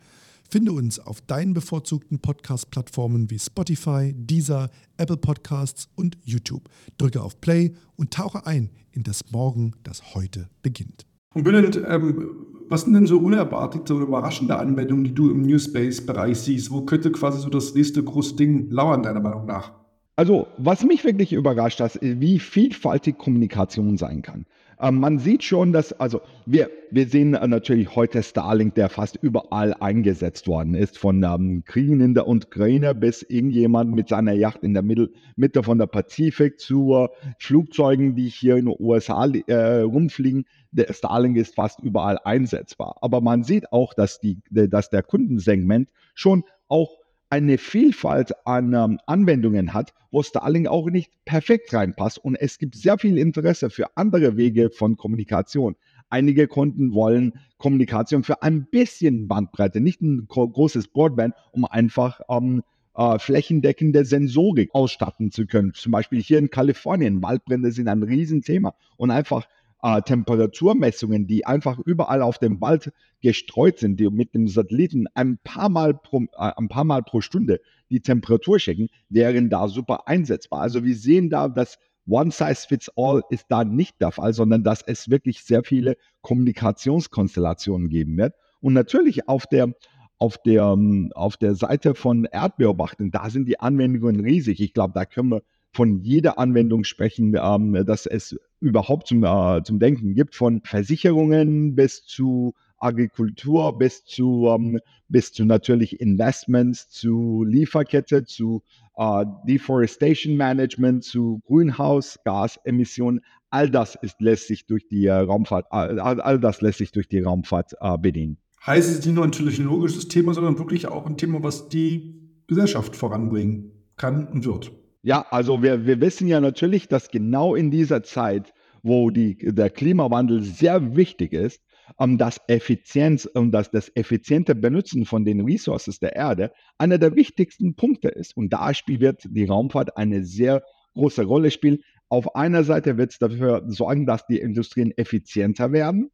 Finde 0.51 0.71
uns 0.71 0.99
auf 0.99 1.21
deinen 1.21 1.53
bevorzugten 1.53 2.17
Podcast-Plattformen 2.17 3.29
wie 3.29 3.37
Spotify, 3.37 4.15
Deezer, 4.15 4.71
Apple 4.97 5.17
Podcasts 5.17 5.89
und 5.95 6.17
YouTube. 6.23 6.67
Drücke 6.97 7.21
auf 7.21 7.39
Play 7.39 7.75
und 7.97 8.11
tauche 8.11 8.47
ein 8.47 8.71
in 8.91 9.03
das 9.03 9.31
Morgen, 9.31 9.73
das 9.83 10.15
heute 10.15 10.49
beginnt. 10.63 11.05
Und 11.35 11.43
Bülent, 11.43 11.79
ähm, 11.87 12.31
was 12.67 12.81
sind 12.81 12.93
denn 12.93 13.05
so 13.05 13.19
unerwartete 13.19 13.93
oder 13.93 14.05
überraschende 14.05 14.57
Anwendungen, 14.57 15.03
die 15.03 15.13
du 15.13 15.29
im 15.29 15.43
New 15.43 15.59
Space-Bereich 15.59 16.39
siehst? 16.39 16.71
Wo 16.71 16.81
könnte 16.81 17.11
quasi 17.11 17.39
so 17.39 17.49
das 17.49 17.75
nächste 17.75 18.03
große 18.03 18.35
Ding 18.35 18.71
lauern, 18.71 19.03
deiner 19.03 19.21
Meinung 19.21 19.45
nach? 19.45 19.73
Also, 20.19 20.47
was 20.57 20.83
mich 20.83 21.05
wirklich 21.05 21.31
überrascht 21.31 21.79
ist, 21.79 21.97
wie 22.01 22.39
vielfältig 22.39 23.17
Kommunikation 23.17 23.95
sein 23.95 24.21
kann. 24.21 24.45
Ähm, 24.81 24.99
man 24.99 25.17
sieht 25.17 25.45
schon, 25.45 25.71
dass, 25.71 25.93
also 25.93 26.19
wir, 26.45 26.69
wir 26.91 27.07
sehen 27.07 27.29
natürlich 27.29 27.95
heute 27.95 28.21
Starlink, 28.21 28.75
der 28.75 28.89
fast 28.89 29.17
überall 29.21 29.73
eingesetzt 29.75 30.45
worden 30.45 30.75
ist, 30.75 30.97
von 30.97 31.23
ähm, 31.23 31.63
Kriegen 31.65 32.01
in 32.01 32.15
der 32.15 32.27
Ukraine 32.27 32.93
bis 32.95 33.21
irgendjemand 33.21 33.95
mit 33.95 34.09
seiner 34.09 34.33
Yacht 34.33 34.61
in 34.61 34.73
der 34.73 34.83
Mitte, 34.83 35.09
Mitte 35.37 35.63
von 35.63 35.77
der 35.77 35.87
Pazifik 35.87 36.59
zu 36.59 36.95
äh, 36.95 37.07
Flugzeugen, 37.37 38.15
die 38.15 38.27
hier 38.27 38.57
in 38.57 38.65
den 38.65 38.75
USA 38.77 39.25
äh, 39.25 39.79
rumfliegen. 39.83 40.43
Der 40.73 40.91
Starlink 40.91 41.37
ist 41.37 41.55
fast 41.55 41.79
überall 41.79 42.19
einsetzbar. 42.25 42.97
Aber 42.99 43.21
man 43.21 43.45
sieht 43.45 43.71
auch, 43.71 43.93
dass, 43.93 44.19
die, 44.19 44.41
dass 44.49 44.89
der 44.89 45.01
Kundensegment 45.01 45.87
schon 46.13 46.43
auch 46.67 46.99
eine 47.29 47.57
Vielfalt 47.57 48.33
an 48.45 48.73
ähm, 48.73 48.99
Anwendungen 49.05 49.73
hat, 49.73 49.93
wo 50.11 50.23
Starlink 50.23 50.67
auch 50.67 50.89
nicht 50.89 51.11
perfekt 51.25 51.73
reinpasst. 51.73 52.17
Und 52.17 52.35
es 52.35 52.57
gibt 52.57 52.75
sehr 52.75 52.97
viel 52.97 53.17
Interesse 53.17 53.69
für 53.69 53.95
andere 53.95 54.35
Wege 54.37 54.71
von 54.71 54.97
Kommunikation. 54.97 55.75
Einige 56.09 56.47
Kunden 56.47 56.93
wollen 56.93 57.33
Kommunikation 57.57 58.23
für 58.23 58.41
ein 58.41 58.65
bisschen 58.65 59.27
Bandbreite, 59.27 59.79
nicht 59.79 60.01
ein 60.01 60.25
großes 60.27 60.87
Broadband, 60.87 61.35
um 61.51 61.65
einfach 61.65 62.21
ähm, 62.29 62.63
äh, 62.95 63.19
flächendeckende 63.19 64.05
Sensorik 64.05 64.69
ausstatten 64.73 65.31
zu 65.31 65.45
können. 65.45 65.73
Zum 65.75 65.91
Beispiel 65.91 66.21
hier 66.21 66.39
in 66.39 66.49
Kalifornien, 66.49 67.21
Waldbrände 67.21 67.71
sind 67.71 67.87
ein 67.87 68.01
Riesenthema 68.01 68.73
und 68.97 69.11
einfach 69.11 69.47
äh, 69.81 70.01
Temperaturmessungen, 70.01 71.27
die 71.27 71.45
einfach 71.45 71.79
überall 71.79 72.21
auf 72.21 72.37
dem 72.37 72.59
Wald 72.61 72.91
gestreut 73.21 73.79
sind, 73.79 73.99
die 73.99 74.09
mit 74.09 74.33
dem 74.33 74.47
Satelliten 74.47 75.07
ein 75.13 75.37
paar 75.43 75.69
Mal 75.69 75.93
pro, 75.93 76.23
äh, 76.37 76.51
ein 76.57 76.67
paar 76.67 76.83
Mal 76.83 77.03
pro 77.03 77.21
Stunde 77.21 77.59
die 77.89 78.01
Temperatur 78.01 78.57
checken, 78.57 78.89
wären 79.09 79.49
da 79.49 79.67
super 79.67 80.07
einsetzbar. 80.07 80.61
Also 80.61 80.83
wir 80.83 80.95
sehen 80.95 81.29
da, 81.29 81.47
dass 81.47 81.79
One 82.07 82.31
Size 82.31 82.67
Fits 82.67 82.91
All 82.95 83.23
ist 83.29 83.45
da 83.49 83.63
nicht 83.63 84.01
der 84.01 84.11
Fall, 84.11 84.33
sondern 84.33 84.63
dass 84.63 84.81
es 84.81 85.09
wirklich 85.09 85.43
sehr 85.43 85.63
viele 85.63 85.95
Kommunikationskonstellationen 86.21 87.89
geben 87.89 88.17
wird. 88.17 88.35
Und 88.61 88.73
natürlich 88.73 89.27
auf 89.27 89.47
der 89.47 89.73
auf 90.21 90.37
der, 90.37 90.77
auf 91.15 91.37
der 91.37 91.55
Seite 91.55 91.95
von 91.95 92.25
Erdbeobachtung, 92.25 93.09
da 93.09 93.29
sind 93.29 93.47
die 93.47 93.61
Anwendungen 93.61 94.19
riesig. 94.19 94.59
Ich 94.59 94.73
glaube, 94.73 94.91
da 94.93 95.05
können 95.05 95.29
wir 95.29 95.43
von 95.71 96.01
jeder 96.01 96.37
Anwendung 96.37 96.83
sprechen, 96.83 97.35
ähm, 97.41 97.85
dass 97.85 98.05
es 98.05 98.37
überhaupt 98.59 99.07
zum, 99.07 99.23
äh, 99.23 99.63
zum 99.63 99.79
Denken 99.79 100.15
gibt, 100.15 100.35
von 100.35 100.61
Versicherungen 100.63 101.75
bis 101.75 102.05
zu 102.05 102.53
Agrikultur, 102.79 103.77
bis 103.77 104.05
zu, 104.05 104.47
ähm, 104.47 104.79
bis 105.07 105.33
zu 105.33 105.45
natürlich 105.45 105.99
Investments, 105.99 106.89
zu 106.89 107.43
Lieferkette, 107.43 108.25
zu 108.25 108.63
äh, 108.97 109.25
Deforestation 109.47 110.35
Management, 110.35 111.03
zu 111.03 111.41
Grünhausgasemissionen. 111.45 113.21
All 113.49 113.69
das 113.69 113.95
ist, 113.95 114.21
lässt 114.21 114.47
sich 114.47 114.65
durch 114.65 114.87
die 114.87 115.07
äh, 115.07 115.13
Raumfahrt, 115.13 115.67
all, 115.71 115.99
all, 115.99 116.39
das 116.39 116.61
lässt 116.61 116.77
sich 116.77 116.91
durch 116.91 117.07
die 117.07 117.19
Raumfahrt 117.19 117.73
äh, 117.81 117.97
bedienen. 117.97 118.37
Heißt 118.65 118.89
es 118.89 119.05
nicht 119.05 119.15
nur 119.15 119.23
ein 119.23 119.31
technologisches 119.31 120.07
Thema, 120.07 120.33
sondern 120.33 120.59
wirklich 120.59 120.87
auch 120.87 121.05
ein 121.05 121.17
Thema, 121.17 121.41
was 121.43 121.69
die 121.69 122.15
Gesellschaft 122.47 122.95
voranbringen 122.95 123.71
kann 123.95 124.27
und 124.27 124.45
wird. 124.45 124.71
Ja, 125.01 125.25
also 125.29 125.63
wir, 125.63 125.85
wir 125.85 126.01
wissen 126.01 126.27
ja 126.27 126.41
natürlich, 126.41 126.87
dass 126.87 127.09
genau 127.09 127.55
in 127.55 127.71
dieser 127.71 128.03
Zeit, 128.03 128.53
wo 128.83 129.09
die, 129.09 129.37
der 129.37 129.69
Klimawandel 129.69 130.41
sehr 130.43 130.95
wichtig 130.95 131.31
ist, 131.33 131.61
ähm, 131.99 132.17
das 132.17 132.39
Effizienz 132.47 133.25
und 133.25 133.37
um 133.37 133.51
das, 133.51 133.71
das 133.71 133.91
effiziente 133.95 134.55
Benutzen 134.55 135.05
von 135.05 135.23
den 135.23 135.41
Ressourcen 135.41 135.93
der 136.01 136.15
Erde 136.15 136.51
einer 136.77 136.97
der 136.97 137.15
wichtigsten 137.15 137.75
Punkte 137.75 138.09
ist. 138.09 138.35
Und 138.35 138.51
da 138.51 138.71
wird 138.87 139.23
die 139.29 139.45
Raumfahrt 139.45 139.95
eine 139.97 140.25
sehr 140.25 140.63
große 140.95 141.23
Rolle 141.23 141.51
spielen. 141.51 141.79
Auf 142.09 142.35
einer 142.35 142.63
Seite 142.63 142.97
wird 142.97 143.11
es 143.11 143.19
dafür 143.19 143.63
sorgen, 143.67 144.05
dass 144.05 144.25
die 144.27 144.39
Industrien 144.39 144.91
effizienter 144.97 145.71
werden, 145.71 146.09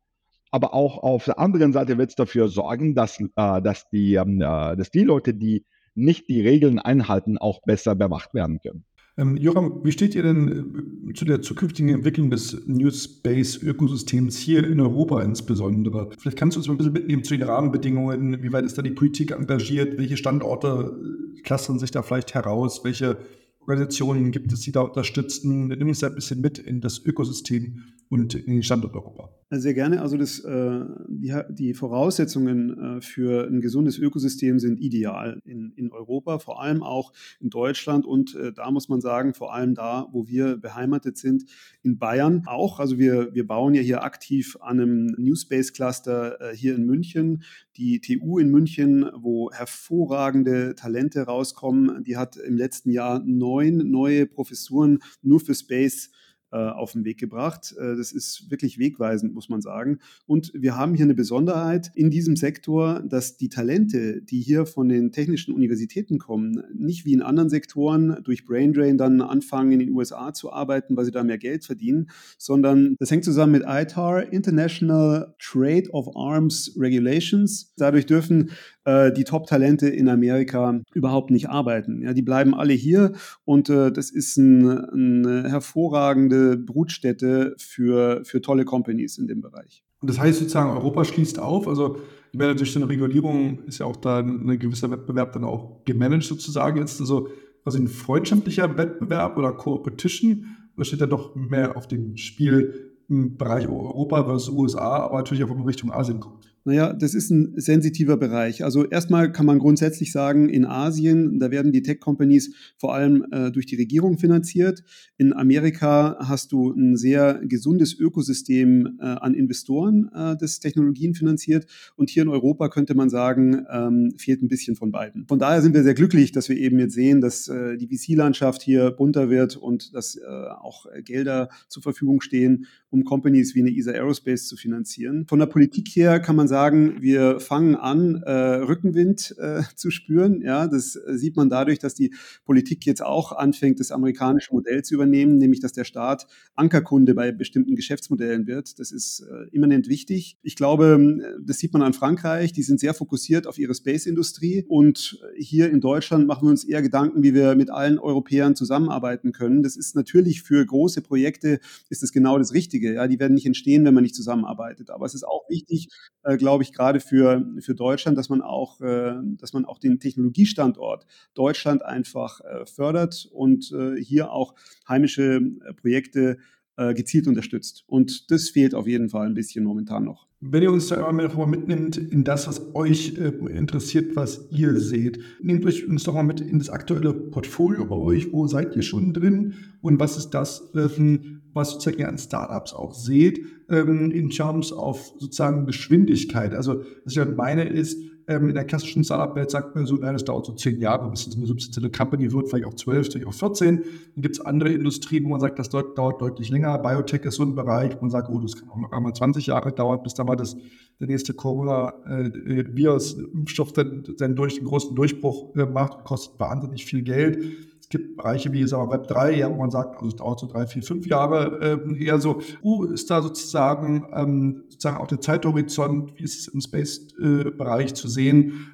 aber 0.52 0.74
auch 0.74 1.00
auf 1.00 1.26
der 1.26 1.40
anderen 1.40 1.74
Seite 1.74 1.98
wird 1.98 2.10
es 2.10 2.16
dafür 2.16 2.50
sorgen, 2.50 2.96
dass, 2.96 3.20
äh, 3.20 3.62
dass, 3.62 3.90
die, 3.90 4.16
ähm, 4.16 4.42
äh, 4.42 4.76
dass 4.76 4.92
die 4.92 5.04
Leute, 5.04 5.34
die 5.34 5.66
nicht 5.96 6.30
die 6.30 6.42
Regeln 6.42 6.80
einhalten, 6.80 7.38
auch 7.38 7.62
besser 7.64 7.96
bewacht 7.96 8.34
werden 8.34 8.60
können. 8.62 8.86
Ähm, 9.18 9.38
Joram, 9.38 9.80
wie 9.84 9.94
steht 9.94 10.14
ihr 10.14 10.24
denn 10.24 11.08
äh, 11.10 11.14
zu 11.14 11.24
der 11.24 11.42
zukünftigen 11.42 11.90
Entwicklung 11.90 12.30
des 12.30 12.68
New 12.68 12.92
Space-Ökosystems 12.92 14.38
hier 14.38 14.68
in 14.68 14.82
Europa 14.82 15.22
insbesondere? 15.22 16.10
Vielleicht 16.20 16.38
kannst 16.38 16.56
du 16.56 16.60
uns 16.60 16.68
mal 16.68 16.74
ein 16.74 16.78
bisschen 16.78 16.94
mitnehmen 16.94 17.24
zu 17.24 17.38
den 17.38 17.48
Rahmenbedingungen. 17.48 18.44
Wie 18.44 18.52
weit 18.52 18.66
ist 18.66 18.78
da 18.78 18.82
die 18.82 18.92
Politik 18.92 19.32
engagiert? 19.32 19.98
Welche 19.98 20.18
Standorte 20.18 20.98
äh, 21.38 21.42
clustern 21.44 21.80
sich 21.80 21.92
da 21.92 22.02
vielleicht 22.02 22.34
heraus? 22.34 22.84
Welche 22.84 23.18
Organisationen 23.68 24.32
gibt 24.32 24.52
es, 24.54 24.62
die 24.62 24.72
da 24.72 24.82
unterstützen? 24.82 25.68
Nimm 25.68 25.88
uns 25.88 26.00
da 26.00 26.08
ein 26.08 26.16
bisschen 26.16 26.40
mit 26.40 26.60
in 26.60 26.82
das 26.82 27.04
Ökosystem 27.04 27.84
und 28.10 28.36
in 28.36 28.54
den 28.54 28.64
Standort 28.64 28.94
Europa. 28.94 29.30
Sehr 29.50 29.74
gerne. 29.74 30.02
Also 30.02 30.18
das, 30.18 30.40
äh, 30.40 30.82
die, 31.08 31.34
die, 31.50 31.74
Voraussetzungen 31.74 32.98
äh, 32.98 33.02
für 33.02 33.48
ein 33.48 33.62
gesundes 33.62 33.98
Ökosystem 33.98 34.60
sind 34.60 34.80
ideal 34.80 35.40
in, 35.46 35.72
in 35.76 35.92
Europa, 35.92 36.40
vor 36.40 36.62
allem 36.62 36.84
auch 36.84 37.14
in 37.40 37.50
Deutschland 37.50 38.06
und 38.06 38.36
äh, 38.36 38.54
da 38.54 38.70
muss 38.72 38.90
man 38.90 39.02
sagen, 39.02 39.34
vor 39.34 39.54
allem 39.54 39.74
da, 39.74 40.08
wo 40.12 40.28
wir 40.28 40.58
beheimatet 40.58 41.18
sind, 41.18 41.46
in 41.84 41.98
Bayern 41.98 42.44
auch. 42.46 42.80
Also 42.80 42.98
wir, 42.98 43.34
wir 43.34 43.48
bauen 43.48 43.74
ja 43.74 43.82
hier 43.82 44.04
aktiv 44.04 44.58
an 44.62 44.80
einem 44.80 45.16
New 45.18 45.36
Space 45.36 45.74
Cluster 45.74 46.38
hier 46.54 46.76
in 46.76 46.86
München. 46.86 47.44
Die 47.78 48.00
TU 48.00 48.40
in 48.40 48.50
München, 48.50 49.10
wo 49.16 49.52
hervorragende 49.52 50.76
Talente 50.76 51.24
rauskommen, 51.24 52.06
die 52.06 52.16
hat 52.16 52.38
im 52.38 52.56
letzten 52.56 52.90
Jahr 52.90 53.22
neun 53.26 53.92
neue 53.92 54.26
Professuren 54.26 55.00
nur 55.22 55.42
für 55.42 55.54
Space 55.54 56.10
auf 56.56 56.94
den 56.94 57.06
Weg 57.06 57.18
gebracht. 57.18 57.76
Äh, 57.78 57.96
das 57.96 58.12
ist 58.12 58.50
wirklich 58.50 58.78
wegweisend, 58.78 59.34
muss 59.34 59.50
man 59.50 59.62
sagen. 59.62 60.00
Und 60.26 60.52
wir 60.54 60.76
haben 60.76 60.94
hier 60.94 61.06
eine 61.06 61.16
Besonderheit 61.16 61.92
in 61.96 62.10
diesem 62.10 62.36
Sektor, 62.36 63.02
dass 63.02 63.38
die 63.38 63.50
Talente, 63.50 64.22
die 64.22 64.42
hier 64.42 64.66
von 64.66 64.88
den 64.88 65.12
technischen 65.12 65.54
Universitäten 65.54 66.18
kommen, 66.18 66.64
nicht 66.74 67.06
wie 67.06 67.14
in 67.14 67.22
anderen 67.22 67.50
Sektoren 67.50 68.18
durch 68.24 68.46
Braindrain 68.46 68.98
dann 68.98 69.22
anfangen, 69.22 69.72
in 69.74 69.80
den 69.80 69.92
USA 69.92 70.34
zu 70.34 70.52
arbeiten, 70.52 70.96
weil 70.96 71.06
sie 71.06 71.12
da 71.12 71.24
mehr 71.24 71.38
Geld 71.38 71.66
verdienen, 71.66 72.10
sondern 72.38 72.96
das 73.00 73.12
hängt 73.12 73.24
zusammen 73.24 73.54
mit 73.54 73.64
ITAR, 73.66 74.32
International 74.32 75.36
Trade 75.40 75.90
of 75.92 76.16
Arms 76.16 76.76
Regulations. 76.80 77.74
Dadurch 77.78 78.06
dürfen 78.06 78.52
äh, 78.86 79.12
die 79.12 79.24
Top-Talente 79.24 79.90
in 79.90 80.08
Amerika 80.08 80.80
überhaupt 80.94 81.32
nicht 81.32 81.50
arbeiten. 81.50 82.02
Ja, 82.02 82.14
die 82.14 82.22
bleiben 82.22 82.56
alle 82.56 82.74
hier 82.74 83.14
und 83.44 83.70
äh, 83.70 83.92
das 83.92 84.10
ist 84.10 84.38
ein, 84.38 84.68
eine 84.68 85.50
hervorragende 85.50 86.58
Brutstätte 86.58 87.56
für, 87.58 88.24
für 88.24 88.42
tolle 88.42 88.66
Companies 88.66 89.18
in 89.18 89.28
dem 89.28 89.42
Bereich. 89.42 89.84
Und 90.02 90.10
das 90.10 90.20
heißt 90.20 90.40
sozusagen, 90.40 90.70
Europa 90.70 91.04
schließt 91.04 91.40
auf. 91.40 91.68
Also 91.68 91.98
ich 92.32 92.40
meine, 92.40 92.56
durch 92.56 92.76
eine 92.76 92.88
Regulierung 92.88 93.64
ist 93.66 93.80
ja 93.80 93.86
auch 93.86 93.96
da 93.96 94.20
ein 94.20 94.60
gewisser 94.60 94.92
Wettbewerb 94.92 95.34
dann 95.34 95.44
auch 95.44 95.84
gemanagt 95.86 96.24
sozusagen 96.24 96.78
jetzt. 96.78 97.00
Also 97.00 97.30
quasi 97.64 97.80
ein 97.80 97.88
freundschaftlicher 97.88 98.78
Wettbewerb 98.78 99.38
oder 99.38 99.54
Co-Opetition 99.54 100.46
oder 100.76 100.86
steht 100.86 101.02
da 101.02 101.08
doch 101.08 101.36
mehr 101.36 101.76
auf 101.76 101.88
dem 101.88 102.18
Spiel 102.18 102.94
im 103.08 103.38
Bereich 103.38 103.68
Europa 103.68 104.24
versus 104.26 104.50
USA, 104.50 105.06
aber 105.06 105.18
natürlich 105.18 105.44
auch 105.44 105.52
in 105.52 105.62
Richtung 105.62 105.92
Asien 105.92 106.20
guckt? 106.20 106.55
Naja, 106.68 106.94
das 106.94 107.14
ist 107.14 107.30
ein 107.30 107.54
sensitiver 107.58 108.18
Bereich. 108.18 108.64
Also 108.64 108.86
erstmal 108.86 109.32
kann 109.32 109.46
man 109.46 109.60
grundsätzlich 109.60 110.12
sagen, 110.12 110.50
in 110.50 110.66
Asien, 110.66 111.40
da 111.40 111.52
werden 111.52 111.72
die 111.72 111.84
Tech-Companies 111.84 112.56
vor 112.76 112.96
allem 112.96 113.24
äh, 113.30 113.52
durch 113.52 113.68
die 113.68 113.76
Regierung 113.76 114.18
finanziert. 114.18 114.84
In 115.18 115.32
Amerika 115.32 116.18
hast 116.20 116.52
du 116.52 116.72
ein 116.72 116.98
sehr 116.98 117.40
gesundes 117.44 117.94
Ökosystem 117.94 118.98
äh, 119.00 119.04
an 119.04 119.36
Investoren, 119.36 120.10
äh, 120.12 120.36
das 120.38 120.60
Technologien 120.60 121.14
finanziert. 121.14 121.68
Und 121.98 122.10
hier 122.10 122.24
in 122.24 122.30
Europa 122.30 122.70
könnte 122.70 122.96
man 122.96 123.12
sagen, 123.12 123.64
ähm, 123.72 124.14
fehlt 124.18 124.42
ein 124.42 124.48
bisschen 124.48 124.76
von 124.76 124.90
beiden. 124.90 125.28
Von 125.28 125.38
daher 125.38 125.62
sind 125.62 125.76
wir 125.76 125.84
sehr 125.84 125.94
glücklich, 125.94 126.32
dass 126.32 126.50
wir 126.50 126.58
eben 126.58 126.80
jetzt 126.80 126.96
sehen, 126.96 127.22
dass 127.22 127.48
äh, 127.48 127.78
die 127.78 127.96
VC-Landschaft 127.96 128.64
hier 128.64 128.90
bunter 128.90 129.30
wird 129.30 129.56
und 129.56 129.94
dass 129.94 130.16
äh, 130.16 130.26
auch 130.26 130.88
Gelder 131.04 131.50
zur 131.68 131.84
Verfügung 131.84 132.22
stehen, 132.22 132.66
um 132.90 133.04
Companies 133.04 133.54
wie 133.54 133.60
eine 133.60 133.70
ESA 133.70 133.92
Aerospace 133.92 134.48
zu 134.48 134.58
finanzieren. 134.58 135.28
Von 135.28 135.38
der 135.38 135.46
Politik 135.46 135.90
her 135.90 136.20
kann 136.20 136.36
man 136.36 136.48
sagen, 136.48 136.55
sagen, 136.56 137.02
wir 137.02 137.42
fangen 137.42 137.76
an, 137.76 138.24
äh, 138.24 138.32
Rückenwind 138.32 139.36
äh, 139.38 139.64
zu 139.76 139.92
spüren. 139.92 140.40
Ja, 140.42 140.68
das 140.68 140.94
sieht 140.94 141.36
man 141.36 141.50
dadurch, 141.50 141.80
dass 141.80 141.96
die 141.96 142.14
Politik 142.46 142.86
jetzt 142.86 143.04
auch 143.04 143.34
anfängt, 143.34 143.82
das 143.82 143.92
amerikanische 143.92 144.54
Modell 144.54 144.82
zu 144.82 144.94
übernehmen, 144.94 145.38
nämlich 145.38 145.60
dass 145.60 145.74
der 145.74 145.84
Staat 145.84 146.28
Ankerkunde 146.56 147.14
bei 147.14 147.34
bestimmten 147.34 147.76
Geschäftsmodellen 147.76 148.48
wird. 148.48 148.80
Das 148.80 148.94
ist 148.94 149.20
äh, 149.30 149.50
immanent 149.52 149.90
wichtig. 149.90 150.38
Ich 150.44 150.56
glaube, 150.56 151.18
das 151.46 151.58
sieht 151.58 151.74
man 151.74 151.82
an 151.82 151.92
Frankreich. 151.92 152.54
Die 152.54 152.64
sind 152.64 152.80
sehr 152.80 152.94
fokussiert 152.94 153.48
auf 153.48 153.58
ihre 153.58 153.76
Space-Industrie. 153.76 154.64
Und 154.66 155.20
hier 155.36 155.70
in 155.70 155.82
Deutschland 155.82 156.26
machen 156.26 156.48
wir 156.48 156.52
uns 156.52 156.64
eher 156.64 156.82
Gedanken, 156.82 157.22
wie 157.22 157.34
wir 157.34 157.56
mit 157.56 157.70
allen 157.70 158.00
Europäern 158.00 158.56
zusammenarbeiten 158.56 159.34
können. 159.34 159.62
Das 159.62 159.76
ist 159.76 159.94
natürlich 159.94 160.42
für 160.42 160.66
große 160.66 161.02
Projekte 161.02 161.60
ist 161.90 162.02
es 162.02 162.14
genau 162.14 162.38
das 162.38 162.54
Richtige. 162.54 162.94
Ja, 162.94 163.10
die 163.10 163.20
werden 163.20 163.34
nicht 163.34 163.46
entstehen, 163.46 163.84
wenn 163.84 163.94
man 163.94 164.04
nicht 164.04 164.16
zusammenarbeitet. 164.16 164.90
Aber 164.90 165.06
es 165.06 165.16
ist 165.16 165.28
auch 165.28 165.44
wichtig, 165.50 165.90
äh, 166.24 166.38
glaube 166.46 166.62
ich, 166.62 166.74
gerade 166.74 167.00
für, 167.00 167.44
für 167.58 167.74
Deutschland, 167.74 168.20
dass 168.20 168.30
man 168.30 168.44
auch, 168.44 168.80
äh, 168.80 169.16
dass 169.38 169.54
man 169.54 169.66
auch 169.66 169.80
den 169.80 170.00
Technologiestandort 170.00 171.08
Deutschland 171.34 171.84
einfach 171.84 172.40
äh, 172.42 172.68
fördert 172.68 173.28
und 173.32 173.72
äh, 173.72 173.96
hier 174.00 174.32
auch 174.32 174.54
heimische 174.88 175.42
Projekte 175.82 176.38
gezielt 176.78 177.26
unterstützt. 177.26 177.86
Und 177.88 178.30
das 178.32 178.50
fehlt 178.50 178.76
auf 178.76 178.86
jeden 178.86 179.08
Fall 179.08 179.28
ein 179.28 179.34
bisschen 179.34 179.64
momentan 179.64 180.04
noch. 180.04 180.28
Wenn 180.42 180.64
ihr 180.64 180.72
uns 180.72 180.90
da 180.90 181.12
mal 181.38 181.48
mitnimmt 181.48 181.98
in 181.98 182.24
das, 182.24 182.48
was 182.48 182.76
euch 182.76 183.18
äh, 183.18 183.30
interessiert, 183.58 184.16
was 184.16 184.48
ihr 184.52 184.80
seht, 184.80 185.20
nehmt 185.42 185.66
euch 185.66 185.88
uns 185.88 186.04
doch 186.04 186.14
mal 186.14 186.24
mit 186.24 186.42
in 186.42 186.60
das 186.60 186.70
aktuelle 186.70 187.14
Portfolio 187.14 187.86
bei 187.86 187.96
euch. 187.96 188.32
Wo 188.34 188.46
seid 188.46 188.76
ihr 188.76 188.82
schon 188.82 189.14
drin? 189.14 189.54
Und 189.82 190.00
was 190.00 190.18
ist 190.18 190.32
das, 190.32 190.72
ähm, 190.76 191.42
was 191.54 191.72
sozusagen 191.72 192.00
ihr 192.00 192.10
an 192.10 192.18
Startups 192.18 192.74
auch 192.74 192.94
seht, 192.94 193.40
ähm, 193.70 194.12
in 194.12 194.30
Terms 194.30 194.74
auf 194.74 195.14
sozusagen 195.18 195.66
Geschwindigkeit? 195.66 196.54
Also, 196.54 196.84
was 197.06 197.14
ich 197.14 197.20
halt 197.20 197.38
meine 197.38 197.70
ist, 197.70 197.98
ähm, 198.28 198.50
in 198.50 198.56
der 198.56 198.66
klassischen 198.66 199.04
Startup-Welt 199.04 199.52
sagt 199.52 199.76
man 199.76 199.86
so, 199.86 199.96
nein, 199.96 200.14
das 200.14 200.26
dauert 200.26 200.46
so 200.46 200.54
zehn 200.54 200.80
Jahre, 200.80 201.10
bis 201.10 201.28
es 201.28 201.36
eine 201.36 201.46
substanzielle 201.46 201.92
Company 201.92 202.32
wird, 202.32 202.50
vielleicht 202.50 202.66
auch 202.66 202.74
zwölf, 202.74 203.08
vielleicht 203.08 203.28
auch 203.28 203.34
14. 203.34 203.84
Dann 204.16 204.22
gibt 204.22 204.36
es 204.36 204.46
andere 204.46 204.70
Industrien, 204.70 205.26
wo 205.26 205.30
man 205.30 205.40
sagt, 205.40 205.60
das 205.60 205.70
dauert, 205.70 205.96
dauert, 205.98 206.22
deutlich 206.22 206.50
länger. 206.50 206.78
Biotech 206.80 207.24
ist 207.24 207.36
so 207.36 207.44
ein 207.44 207.56
Bereich, 207.56 207.96
wo 207.96 208.02
man 208.02 208.10
sagt, 208.10 208.30
oh, 208.30 208.40
das 208.40 208.56
kann 208.56 208.70
auch 208.70 208.78
noch 208.78 208.92
einmal 208.92 209.14
20 209.14 209.46
Jahre 209.48 209.72
dauern, 209.72 210.02
bis 210.04 210.16
da 210.16 210.24
mal 210.24 210.36
das, 210.36 210.56
der 211.00 211.08
nächste 211.08 211.34
Corona-Virus-Impfstoff 211.34 213.72
äh, 213.72 213.74
dann, 213.74 214.04
dann 214.18 214.36
durch 214.36 214.64
großen 214.64 214.96
Durchbruch 214.96 215.56
äh, 215.56 215.66
macht, 215.66 216.06
kostet 216.06 216.40
wahnsinnig 216.40 216.86
viel 216.86 217.02
Geld. 217.04 217.44
Es 217.86 217.90
gibt 217.90 218.18
Bereiche 218.18 218.52
wie 218.52 218.68
sagen 218.68 218.90
wir, 218.90 218.98
Web 218.98 219.08
3, 219.10 219.36
ja, 219.36 219.52
wo 219.52 219.58
man 219.58 219.70
sagt, 219.70 219.98
also 219.98 220.08
es 220.08 220.16
dauert 220.16 220.40
so 220.40 220.48
drei, 220.48 220.66
vier, 220.66 220.82
fünf 220.82 221.06
Jahre 221.06 221.60
ähm, 221.62 221.96
eher 221.96 222.20
so. 222.20 222.42
Wo 222.64 222.84
ist 222.84 223.12
da 223.12 223.22
sozusagen, 223.22 224.08
ähm, 224.12 224.64
sozusagen 224.70 224.98
auch 224.98 225.06
der 225.06 225.22
Zeithorizont, 225.22 226.18
wie 226.18 226.24
ist 226.24 226.40
es 226.40 226.48
im 226.48 226.62
Space-Bereich 226.62 227.92
äh, 227.92 227.94
zu 227.94 228.08
sehen, 228.08 228.74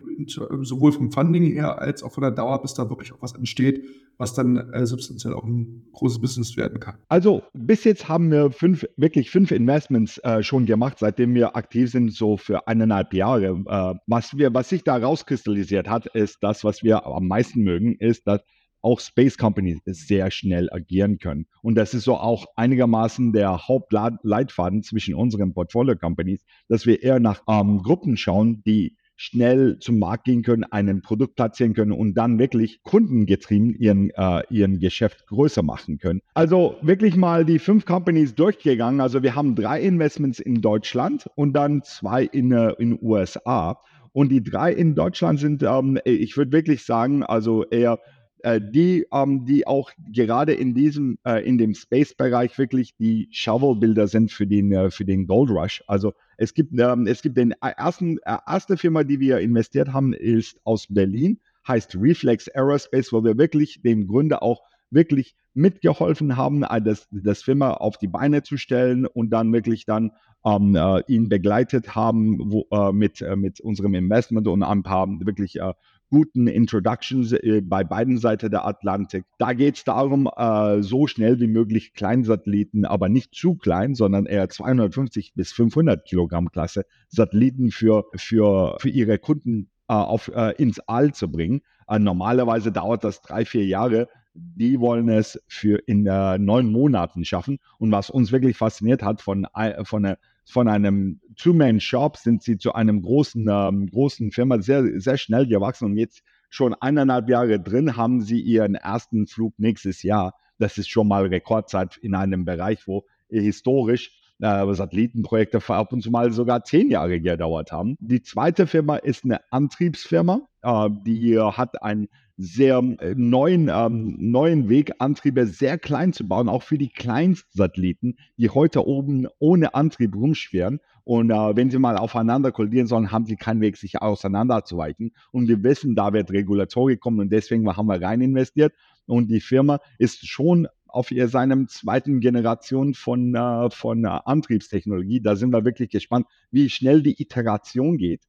sowohl 0.62 0.94
vom 0.94 1.12
Funding 1.12 1.44
her 1.44 1.82
als 1.82 2.04
auch 2.04 2.14
von 2.14 2.22
der 2.22 2.32
Dauer, 2.32 2.62
bis 2.62 2.74
da 2.74 2.90
wirklich 2.90 3.12
auch 3.12 3.22
was 3.22 3.36
entsteht, 3.36 3.84
was 4.18 4.34
dann 4.34 4.56
äh, 4.72 4.86
substanziell 4.86 5.34
auch 5.34 5.44
ein 5.44 5.84
großes 5.92 6.22
Business 6.22 6.56
werden 6.56 6.80
kann. 6.80 6.96
Also 7.10 7.44
bis 7.52 7.84
jetzt 7.84 8.08
haben 8.08 8.32
wir 8.32 8.52
fünf, 8.52 8.88
wirklich 8.96 9.30
fünf 9.30 9.52
Investments 9.52 10.20
äh, 10.20 10.42
schon 10.42 10.66
gemacht, 10.66 11.00
seitdem 11.00 11.34
wir 11.34 11.58
aktiv 11.58 11.92
sind, 11.92 12.14
so 12.14 12.38
für 12.38 12.66
eineinhalb 12.66 13.14
Jahre. 13.14 13.62
Äh, 13.68 14.00
was, 14.08 14.38
wir, 14.38 14.54
was 14.54 14.70
sich 14.70 14.86
da 14.86 14.96
rauskristallisiert 14.96 15.90
hat, 15.90 16.06
ist 16.16 16.38
das, 16.40 16.64
was 16.64 16.82
wir 16.82 17.06
am 17.06 17.28
meisten 17.28 17.64
mögen, 17.64 17.96
ist, 17.96 18.26
dass 18.26 18.40
auch 18.82 19.00
Space 19.00 19.38
Companies 19.38 19.80
sehr 19.86 20.32
schnell 20.32 20.70
agieren 20.72 21.18
können. 21.18 21.46
Und 21.62 21.76
das 21.76 21.94
ist 21.94 22.04
so 22.04 22.16
auch 22.16 22.46
einigermaßen 22.56 23.34
der 23.34 23.68
Hauptleitfaden 23.68 24.84
zwischen 24.84 25.16
unseren 25.16 25.54
Portfolio 25.54 25.96
Companies, 25.96 26.44
dass 26.68 26.86
wir 26.86 27.02
eher 27.04 27.20
nach 27.20 27.42
ähm, 27.48 27.82
Gruppen 27.84 28.18
schauen, 28.18 28.62
die 28.66 28.96
schnell 29.22 29.78
zum 29.78 30.00
Markt 30.00 30.24
gehen 30.24 30.42
können, 30.42 30.64
ein 30.64 31.02
Produkt 31.04 31.36
platzieren 31.36 31.76
können 31.76 31.92
und 31.92 32.16
dann 32.16 32.40
wirklich 32.40 32.82
kundengetrieben 32.82 33.76
ihren, 33.76 34.10
äh, 34.16 34.42
ihren 34.50 34.80
Geschäft 34.80 35.28
größer 35.28 35.62
machen 35.62 36.00
können. 36.00 36.22
Also 36.34 36.76
wirklich 36.82 37.16
mal 37.16 37.46
die 37.46 37.60
fünf 37.60 37.86
Companies 37.86 38.34
durchgegangen. 38.34 39.00
Also 39.00 39.22
wir 39.22 39.36
haben 39.36 39.54
drei 39.54 39.80
Investments 39.80 40.40
in 40.40 40.62
Deutschland 40.62 41.30
und 41.36 41.54
dann 41.54 41.84
zwei 41.84 42.24
in 42.24 42.52
äh, 42.52 42.74
in 42.80 42.98
USA. 43.00 43.78
Und 44.12 44.30
die 44.30 44.44
drei 44.44 44.74
in 44.74 44.96
Deutschland 44.96 45.40
sind, 45.40 45.62
ähm, 45.62 46.00
ich 46.04 46.36
würde 46.36 46.52
wirklich 46.52 46.84
sagen, 46.84 47.22
also 47.22 47.64
eher 47.66 47.94
äh, 47.94 47.98
die, 48.44 49.06
ähm, 49.12 49.46
die 49.46 49.68
auch 49.68 49.92
gerade 50.12 50.54
in 50.54 50.74
diesem, 50.74 51.18
äh, 51.26 51.46
in 51.46 51.58
dem 51.58 51.74
Space-Bereich 51.74 52.58
wirklich 52.58 52.96
die 52.98 53.28
Shovel-Bilder 53.32 54.08
sind 54.08 54.32
für 54.32 54.48
den, 54.48 54.72
äh, 54.72 54.90
für 54.90 55.06
den 55.06 55.28
Gold 55.28 55.52
Rush. 55.52 55.84
Also 55.88 56.14
es 56.38 56.54
gibt, 56.54 56.78
ähm, 56.80 57.08
es 57.08 57.22
gibt 57.22 57.38
den 57.38 57.52
ersten, 57.62 58.18
äh, 58.20 58.38
erste 58.48 58.78
Firma, 58.78 59.04
die 59.04 59.20
wir 59.20 59.40
investiert 59.40 59.94
haben, 59.94 60.14
ist 60.14 60.60
aus 60.64 60.88
Berlin, 60.90 61.40
heißt 61.68 61.96
Reflex 61.96 62.48
Aerospace, 62.50 63.14
wo 63.14 63.24
wir 63.24 63.38
wirklich 63.38 63.82
dem 63.84 64.08
Gründer 64.08 64.42
auch 64.42 64.62
wirklich 64.90 65.36
mitgeholfen 65.54 66.38
haben, 66.38 66.64
äh, 66.64 66.82
das, 66.82 67.08
das 67.12 67.44
Firma 67.44 67.72
auf 67.74 67.98
die 67.98 68.08
Beine 68.08 68.44
zu 68.44 68.58
stellen 68.58 69.06
und 69.06 69.32
dann 69.32 69.52
wirklich 69.54 69.86
dann 69.86 70.12
ähm, 70.46 70.76
äh, 70.76 71.02
ihn 71.08 71.30
begleitet 71.30 71.96
haben 71.96 72.40
wo, 72.52 72.66
äh, 72.72 72.92
mit, 72.92 73.22
äh, 73.22 73.36
mit 73.36 73.60
unserem 73.60 73.94
Investment 73.94 74.48
und 74.48 74.64
ein 74.64 74.84
paar 74.84 75.08
wirklich 75.08 75.60
äh, 75.60 75.74
guten 76.12 76.48
Introductions 76.48 77.32
äh, 77.32 77.62
bei 77.64 77.84
beiden 77.84 78.18
Seiten 78.18 78.52
der 78.52 78.68
Atlantik. 78.68 79.26
Da 79.40 79.54
geht 79.54 79.78
es 79.78 79.84
darum, 79.84 80.30
äh, 80.36 80.84
so 80.84 81.08
schnell 81.08 81.40
wie 81.40 81.48
möglich 81.48 81.94
Kleinsatelliten, 81.94 82.86
aber 82.86 83.10
nicht 83.10 83.34
zu 83.34 83.56
klein, 83.56 83.96
sondern 83.96 84.26
eher 84.28 84.50
250 84.50 85.34
bis 85.34 85.52
500 85.54 86.06
Kilogramm 86.06 86.52
Klasse 86.52 86.86
Satelliten 87.08 87.72
für, 87.72 88.06
für, 88.16 88.78
für 88.80 88.90
ihre 88.90 89.18
Kunden 89.18 89.70
äh, 89.88 89.94
auf, 89.94 90.28
äh, 90.28 90.54
ins 90.62 90.80
All 90.82 91.14
zu 91.14 91.32
bringen. 91.32 91.62
Äh, 91.88 92.00
normalerweise 92.00 92.72
dauert 92.72 93.04
das 93.04 93.22
drei, 93.22 93.46
vier 93.46 93.66
Jahre. 93.66 94.10
Die 94.34 94.80
wollen 94.80 95.10
es 95.10 95.42
für 95.48 95.78
in 95.88 96.06
äh, 96.06 96.38
neun 96.38 96.72
Monaten 96.72 97.26
schaffen. 97.26 97.58
Und 97.80 97.92
was 97.92 98.10
uns 98.10 98.32
wirklich 98.32 98.58
fasziniert 98.58 99.02
hat 99.02 99.22
von, 99.22 99.48
von 99.84 100.06
einer 100.06 100.18
von 100.52 100.68
einem 100.68 101.22
Two-Man-Shop 101.38 102.18
sind 102.18 102.44
sie 102.44 102.58
zu 102.58 102.74
einem 102.74 103.02
großen, 103.02 103.48
ähm, 103.50 103.88
großen 103.88 104.32
Firma 104.32 104.62
sehr, 104.62 105.00
sehr 105.00 105.18
schnell 105.18 105.48
gewachsen 105.48 105.86
und 105.86 105.98
jetzt 105.98 106.24
schon 106.50 106.74
eineinhalb 106.74 107.30
Jahre 107.30 107.60
drin 107.60 107.96
haben 107.96 108.22
sie 108.22 108.40
ihren 108.40 108.76
ersten 108.76 109.28
Flug 109.28 109.58
nächstes 109.58 110.04
Jahr. 110.04 110.36
Das 110.60 110.78
ist 110.78 110.90
schon 110.90 111.08
mal 111.08 111.26
Rekordzeit 111.26 111.98
in 111.98 112.14
einem 112.14 112.44
Bereich, 112.46 112.86
wo 112.86 113.06
historisch 113.30 114.12
äh, 114.42 114.74
Satellitenprojekte 114.74 115.62
ab 115.68 115.94
und 115.94 116.02
zu 116.02 116.12
mal 116.12 116.32
sogar 116.34 116.64
zehn 116.64 116.92
Jahre 116.92 117.22
gedauert 117.22 117.72
haben. 117.72 117.96
Die 118.00 118.22
zweite 118.22 118.68
Firma 118.68 118.98
ist 118.98 119.24
eine 119.24 119.40
Antriebsfirma, 119.52 120.42
äh, 120.64 120.90
die 121.06 121.40
hat 121.40 121.82
ein 121.82 122.10
sehr 122.42 122.78
äh, 123.00 123.14
neuen, 123.16 123.70
ähm, 123.70 124.16
neuen 124.20 124.68
Weg, 124.68 124.94
Antriebe 125.00 125.46
sehr 125.46 125.78
klein 125.78 126.12
zu 126.14 126.28
bauen, 126.28 126.50
auch 126.50 126.64
für 126.64 126.78
die 126.78 126.90
Kleinstsatelliten, 126.90 128.18
die 128.38 128.50
heute 128.50 128.86
oben 128.86 129.28
ohne 129.40 129.74
Antrieb 129.76 130.16
rumschweren. 130.16 130.80
Und 131.04 131.32
äh, 131.32 131.56
wenn 131.56 131.70
sie 131.70 131.80
mal 131.80 131.98
aufeinander 131.98 132.52
kollidieren 132.52 132.88
sollen, 132.88 133.12
haben 133.12 133.26
sie 133.26 133.36
keinen 133.36 133.62
Weg, 133.62 133.78
sich 133.78 134.02
auseinanderzuweichen. 134.02 135.14
Und 135.32 135.48
wir 135.48 135.64
wissen, 135.64 135.96
da 135.96 136.14
wird 136.14 136.32
Regulatorik 136.32 137.00
kommen 137.00 137.20
und 137.20 137.32
deswegen 137.32 137.68
haben 137.76 137.88
wir 137.88 138.02
rein 138.02 138.22
investiert. 138.22 138.74
Und 139.06 139.30
die 139.30 139.42
Firma 139.42 139.80
ist 139.98 140.28
schon 140.28 140.68
auf 140.88 141.12
ihr, 141.12 141.28
seinem 141.28 141.68
zweiten 141.68 142.20
Generation 142.20 142.94
von, 142.94 143.36
äh, 143.36 143.70
von 143.70 144.04
äh, 144.04 144.08
Antriebstechnologie. 144.08 145.22
Da 145.22 145.36
sind 145.36 145.52
wir 145.52 145.66
wirklich 145.66 145.90
gespannt, 145.90 146.28
wie 146.52 146.70
schnell 146.70 147.02
die 147.02 147.22
Iteration 147.22 147.98
geht. 147.98 148.22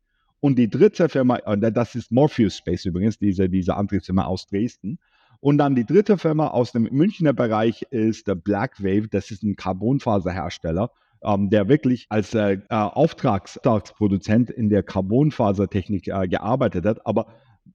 Und 0.42 0.58
die 0.58 0.68
dritte 0.68 1.08
Firma, 1.08 1.36
äh, 1.36 1.72
das 1.72 1.94
ist 1.94 2.10
Morpheus 2.10 2.56
Space 2.56 2.84
übrigens, 2.84 3.16
diese, 3.16 3.48
diese 3.48 3.76
Antriebsfirma 3.76 4.24
aus 4.24 4.48
Dresden. 4.48 4.98
Und 5.38 5.58
dann 5.58 5.76
die 5.76 5.86
dritte 5.86 6.18
Firma 6.18 6.48
aus 6.48 6.72
dem 6.72 6.88
Münchner 6.90 7.32
Bereich 7.32 7.82
ist 7.90 8.28
Blackwave. 8.42 9.06
Das 9.08 9.30
ist 9.30 9.44
ein 9.44 9.54
Carbonfaserhersteller, 9.54 10.90
ähm, 11.22 11.48
der 11.48 11.68
wirklich 11.68 12.06
als 12.08 12.34
äh, 12.34 12.54
äh 12.54 12.58
Auftragsproduzent 12.70 14.50
in 14.50 14.68
der 14.68 14.82
Carbonfasertechnik 14.82 16.08
äh, 16.08 16.26
gearbeitet 16.26 16.86
hat, 16.86 17.06
aber 17.06 17.28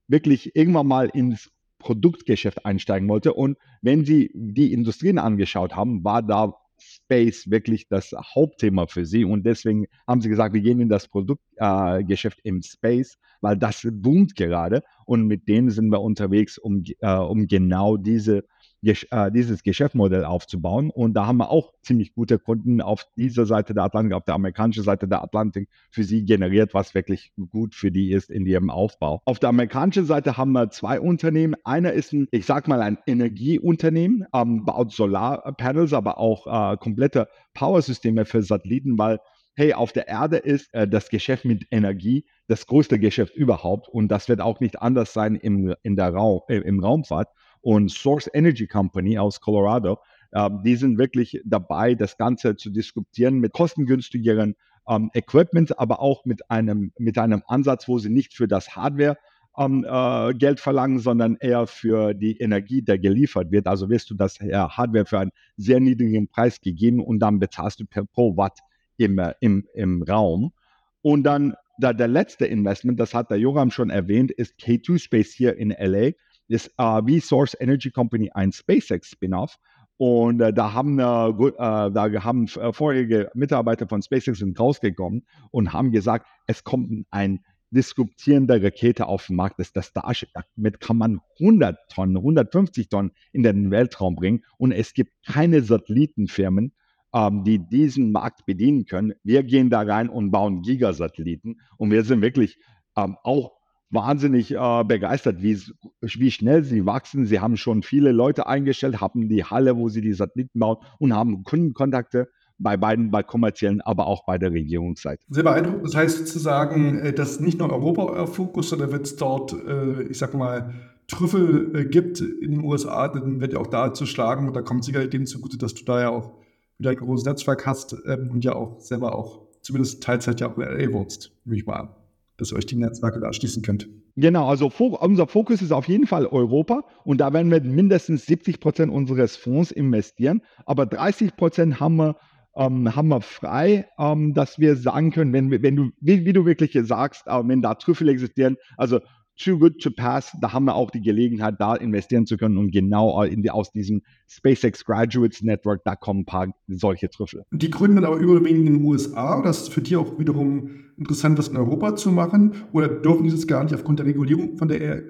wirklich 0.09 0.53
irgendwann 0.57 0.87
mal 0.87 1.07
ins 1.07 1.49
Produktgeschäft 1.79 2.65
einsteigen 2.65 3.07
wollte. 3.07 3.33
Und 3.33 3.57
wenn 3.81 4.03
Sie 4.03 4.29
die 4.33 4.73
Industrien 4.73 5.19
angeschaut 5.19 5.73
haben, 5.73 6.03
war 6.03 6.21
da 6.21 6.53
Space 6.79 7.49
wirklich 7.49 7.87
das 7.87 8.11
Hauptthema 8.13 8.87
für 8.87 9.05
sie. 9.05 9.25
Und 9.25 9.45
deswegen 9.45 9.85
haben 10.07 10.21
sie 10.21 10.29
gesagt, 10.29 10.53
wir 10.53 10.61
gehen 10.61 10.79
in 10.79 10.89
das 10.89 11.07
Produktgeschäft 11.07 12.39
äh, 12.39 12.49
im 12.49 12.61
Space, 12.61 13.17
weil 13.41 13.57
das 13.57 13.87
boomt 13.91 14.35
gerade. 14.35 14.83
Und 15.05 15.27
mit 15.27 15.47
denen 15.47 15.69
sind 15.69 15.89
wir 15.89 16.01
unterwegs, 16.01 16.57
um, 16.57 16.83
äh, 16.99 17.13
um 17.13 17.47
genau 17.47 17.97
diese 17.97 18.43
äh, 18.83 19.31
dieses 19.31 19.63
Geschäftsmodell 19.63 20.25
aufzubauen. 20.25 20.89
Und 20.89 21.13
da 21.13 21.25
haben 21.25 21.37
wir 21.37 21.49
auch 21.49 21.73
ziemlich 21.81 22.13
gute 22.13 22.39
Kunden 22.39 22.81
auf 22.81 23.05
dieser 23.15 23.45
Seite 23.45 23.73
der 23.73 23.83
Atlantik, 23.83 24.13
auf 24.13 24.25
der 24.25 24.35
amerikanischen 24.35 24.83
Seite 24.83 25.07
der 25.07 25.23
Atlantik 25.23 25.69
für 25.89 26.03
sie 26.03 26.25
generiert, 26.25 26.73
was 26.73 26.93
wirklich 26.93 27.33
gut 27.51 27.75
für 27.75 27.91
die 27.91 28.11
ist 28.11 28.29
in 28.29 28.45
ihrem 28.45 28.69
Aufbau. 28.69 29.21
Auf 29.25 29.39
der 29.39 29.49
amerikanischen 29.49 30.05
Seite 30.05 30.37
haben 30.37 30.51
wir 30.51 30.69
zwei 30.69 30.99
Unternehmen. 30.99 31.55
Einer 31.63 31.93
ist 31.93 32.13
ein, 32.13 32.27
ich 32.31 32.45
sag 32.45 32.67
mal, 32.67 32.81
ein 32.81 32.97
Energieunternehmen, 33.07 34.25
ähm, 34.33 34.65
baut 34.65 34.91
Solarpanels, 34.93 35.93
aber 35.93 36.17
auch 36.19 36.47
äh, 36.73 36.77
komplette 36.77 37.27
Powersysteme 37.53 38.25
für 38.25 38.43
Satelliten, 38.43 38.97
weil 38.97 39.19
hey, 39.57 39.73
auf 39.73 39.91
der 39.91 40.07
Erde 40.07 40.37
ist 40.37 40.71
äh, 40.73 40.87
das 40.87 41.09
Geschäft 41.09 41.43
mit 41.43 41.65
Energie 41.71 42.25
das 42.47 42.67
größte 42.67 42.99
Geschäft 42.99 43.35
überhaupt 43.35 43.89
und 43.89 44.07
das 44.07 44.29
wird 44.29 44.39
auch 44.39 44.59
nicht 44.59 44.81
anders 44.81 45.13
sein 45.13 45.35
im, 45.35 45.73
in 45.81 45.95
der 45.95 46.13
Raum, 46.13 46.41
äh, 46.47 46.57
im 46.57 46.79
Raumfahrt 46.79 47.29
und 47.67 47.91
Source 47.91 48.29
Energy 48.33 48.65
Company 48.65 49.17
aus 49.17 49.41
Colorado. 49.41 49.99
Äh, 50.31 50.49
die 50.63 50.77
sind 50.77 50.97
wirklich 50.97 51.41
dabei, 51.43 51.95
das 51.95 52.15
Ganze 52.15 52.55
zu 52.55 52.69
diskutieren 52.69 53.39
mit 53.39 53.51
kostengünstigeren 53.51 54.55
ähm, 54.87 55.11
Equipment, 55.13 55.77
aber 55.77 55.99
auch 55.99 56.23
mit 56.23 56.49
einem, 56.49 56.93
mit 56.97 57.17
einem 57.17 57.43
Ansatz, 57.45 57.89
wo 57.89 57.99
sie 57.99 58.09
nicht 58.09 58.33
für 58.33 58.47
das 58.47 58.77
Hardware 58.77 59.17
ähm, 59.57 59.85
äh, 59.85 60.33
Geld 60.35 60.61
verlangen, 60.61 60.99
sondern 60.99 61.35
eher 61.41 61.67
für 61.67 62.13
die 62.13 62.37
Energie, 62.37 62.81
der 62.83 62.99
geliefert 62.99 63.51
wird. 63.51 63.67
Also 63.67 63.89
wirst 63.89 64.09
du 64.11 64.15
das 64.15 64.39
äh, 64.39 64.53
Hardware 64.53 65.05
für 65.05 65.19
einen 65.19 65.31
sehr 65.57 65.81
niedrigen 65.81 66.29
Preis 66.29 66.61
gegeben 66.61 67.03
und 67.03 67.19
dann 67.19 67.37
bezahlst 67.37 67.81
du 67.81 67.85
per 67.85 68.05
pro 68.05 68.37
Watt 68.37 68.59
im, 68.95 69.19
äh, 69.19 69.33
im, 69.41 69.67
im 69.73 70.03
Raum. 70.03 70.53
Und 71.01 71.23
dann 71.23 71.53
da, 71.77 71.91
der 71.91 72.07
letzte 72.07 72.45
Investment, 72.45 72.97
das 72.97 73.13
hat 73.13 73.29
der 73.29 73.39
Joram 73.39 73.71
schon 73.71 73.89
erwähnt, 73.89 74.31
ist 74.31 74.55
K2 74.57 74.99
Space 74.99 75.33
hier 75.33 75.57
in 75.57 75.71
LA 75.71 76.11
ist 76.47 76.71
äh, 76.77 77.01
wie 77.05 77.19
Source 77.19 77.55
Energy 77.59 77.91
Company 77.91 78.31
ein 78.33 78.51
SpaceX 78.51 79.09
Spin-off. 79.09 79.57
Und 79.97 80.41
äh, 80.41 80.53
da 80.53 80.73
haben, 80.73 80.99
äh, 80.99 81.33
gut, 81.33 81.55
äh, 81.55 81.57
da 81.57 82.23
haben 82.23 82.45
äh, 82.45 82.71
vorherige 82.71 83.31
Mitarbeiter 83.33 83.87
von 83.87 84.01
SpaceX 84.01 84.39
sind 84.39 84.59
rausgekommen 84.59 85.25
und 85.51 85.73
haben 85.73 85.91
gesagt, 85.91 86.27
es 86.45 86.63
kommt 86.63 87.05
ein 87.09 87.39
disruptierende 87.71 88.61
Rakete 88.63 89.07
auf 89.07 89.27
den 89.27 89.35
Markt, 89.35 89.59
das 89.59 89.67
ist 89.67 89.75
das 89.75 89.87
Starship. 89.87 90.29
Damit 90.55 90.79
kann 90.79 90.97
man 90.97 91.19
100 91.39 91.77
Tonnen, 91.89 92.17
150 92.17 92.89
Tonnen 92.89 93.11
in 93.33 93.43
den 93.43 93.71
Weltraum 93.71 94.15
bringen 94.15 94.43
und 94.57 94.71
es 94.71 94.93
gibt 94.93 95.11
keine 95.25 95.61
Satellitenfirmen, 95.61 96.73
ähm, 97.13 97.43
die 97.43 97.59
diesen 97.59 98.11
Markt 98.11 98.45
bedienen 98.45 98.85
können. 98.85 99.13
Wir 99.23 99.43
gehen 99.43 99.69
da 99.69 99.81
rein 99.81 100.09
und 100.09 100.31
bauen 100.31 100.61
Gigasatelliten 100.61 101.59
und 101.77 101.91
wir 101.91 102.03
sind 102.03 102.21
wirklich 102.21 102.57
ähm, 102.95 103.17
auch 103.23 103.56
wahnsinnig 103.89 104.53
äh, 104.53 104.83
begeistert, 104.83 105.41
wie, 105.41 105.59
wie 106.01 106.31
schnell 106.31 106.63
sie 106.63 106.85
wachsen. 106.85 107.25
Sie 107.25 107.39
haben 107.39 107.57
schon 107.57 107.83
viele 107.83 108.11
Leute 108.11 108.47
eingestellt, 108.47 109.01
haben 109.01 109.29
die 109.29 109.43
Halle, 109.43 109.77
wo 109.77 109.89
sie 109.89 110.01
die 110.01 110.13
Satelliten 110.13 110.59
bauen 110.59 110.77
und 110.99 111.13
haben 111.13 111.43
Kundenkontakte 111.43 112.29
bei 112.59 112.75
beiden, 112.75 113.11
bei 113.11 113.23
kommerziellen, 113.23 113.81
aber 113.81 114.07
auch 114.07 114.25
bei 114.25 114.37
der 114.37 114.51
Regierungsseite. 114.51 115.23
Sehr 115.29 115.43
beeindruckend. 115.43 115.85
Das 115.85 115.95
heißt 115.95 116.17
sozusagen, 116.17 116.99
äh, 116.99 117.13
dass 117.13 117.39
nicht 117.39 117.59
nur 117.59 117.71
Europa 117.71 118.05
euer 118.05 118.27
Fokus, 118.27 118.69
sondern 118.69 118.91
wenn 118.91 119.01
es 119.01 119.15
dort, 119.15 119.53
äh, 119.53 120.03
ich 120.03 120.17
sag 120.17 120.33
mal, 120.33 120.73
Trüffel 121.07 121.73
äh, 121.75 121.85
gibt 121.85 122.19
in 122.19 122.51
den 122.51 122.63
USA, 122.63 123.07
dann 123.07 123.39
wird 123.39 123.53
ja 123.53 123.59
auch 123.59 123.67
da 123.67 123.93
zu 123.93 124.05
schlagen 124.05 124.47
und 124.47 124.55
da 124.55 124.61
kommt 124.61 124.83
sicherlich 124.83 125.09
dem 125.09 125.25
zugute, 125.25 125.57
dass 125.57 125.73
du 125.73 125.85
da 125.85 126.01
ja 126.01 126.09
auch 126.09 126.31
wieder 126.77 126.91
ein 126.91 126.97
großes 126.97 127.25
Netzwerk 127.25 127.65
hast 127.65 127.95
ähm, 128.05 128.29
und 128.31 128.43
ja 128.43 128.53
auch 128.53 128.79
selber 128.79 129.15
auch 129.15 129.47
zumindest 129.61 130.03
Teilzeit 130.03 130.41
ja 130.41 130.51
auch 130.51 130.57
in 130.57 130.63
LA 130.63 130.91
wohnst, 130.93 131.31
nehme 131.45 131.57
ich 131.57 131.65
mal 131.65 131.75
an 131.75 131.89
dass 132.37 132.51
ihr 132.51 132.57
euch 132.57 132.65
die 132.65 132.75
Netzwerke 132.75 133.19
da 133.19 133.27
erschließen 133.27 133.63
könnt. 133.63 133.89
Genau, 134.15 134.47
also 134.47 134.71
unser 134.77 135.27
Fokus 135.27 135.61
ist 135.61 135.71
auf 135.71 135.87
jeden 135.87 136.07
Fall 136.07 136.25
Europa 136.25 136.83
und 137.03 137.19
da 137.19 137.33
werden 137.33 137.51
wir 137.51 137.61
mindestens 137.61 138.25
70 138.25 138.59
Prozent 138.59 138.91
unseres 138.91 139.35
Fonds 139.35 139.71
investieren, 139.71 140.41
aber 140.65 140.85
30 140.85 141.35
Prozent 141.35 141.79
haben 141.79 141.97
wir, 141.97 142.15
ähm, 142.55 142.95
haben 142.95 143.09
wir 143.09 143.21
frei, 143.21 143.87
ähm, 143.99 144.33
dass 144.33 144.57
wir 144.59 144.75
sagen 144.75 145.11
können, 145.11 145.33
wenn, 145.33 145.51
wenn 145.51 145.75
du, 145.75 145.89
wie, 145.99 146.25
wie 146.25 146.33
du 146.33 146.45
wirklich 146.45 146.77
sagst, 146.87 147.27
äh, 147.27 147.47
wenn 147.47 147.61
da 147.61 147.75
Trüffel 147.75 148.09
existieren, 148.09 148.57
also 148.77 148.99
too 149.37 149.57
good 149.57 149.79
to 149.81 149.91
pass. 149.91 150.35
Da 150.41 150.53
haben 150.53 150.65
wir 150.65 150.75
auch 150.75 150.91
die 150.91 151.01
Gelegenheit, 151.01 151.55
da 151.59 151.75
investieren 151.75 152.25
zu 152.25 152.37
können 152.37 152.57
und 152.57 152.71
genau 152.71 153.21
in 153.23 153.41
die, 153.41 153.51
aus 153.51 153.71
diesem 153.71 154.01
SpaceX 154.27 154.83
Graduates 154.83 155.41
Network, 155.41 155.83
da 155.85 155.95
kommen 155.95 156.21
ein 156.21 156.25
paar 156.25 156.47
solche 156.67 157.09
Trüffel. 157.09 157.43
Die 157.51 157.69
gründen 157.69 158.03
aber 158.03 158.17
überwiegend 158.17 158.67
in 158.67 158.73
den 158.77 158.83
USA 158.83 159.39
oder 159.39 159.49
ist 159.49 159.71
für 159.71 159.81
die 159.81 159.95
auch 159.95 160.19
wiederum 160.19 160.69
interessant, 160.97 161.37
was 161.37 161.47
in 161.47 161.57
Europa 161.57 161.95
zu 161.95 162.11
machen? 162.11 162.55
Oder 162.71 162.87
dürfen 162.87 163.23
die 163.23 163.31
das 163.31 163.47
gar 163.47 163.63
nicht 163.63 163.73
aufgrund 163.73 163.99
der 163.99 164.05
Regulierung, 164.05 164.57
von 164.57 164.67
der 164.67 164.81
er 164.81 165.03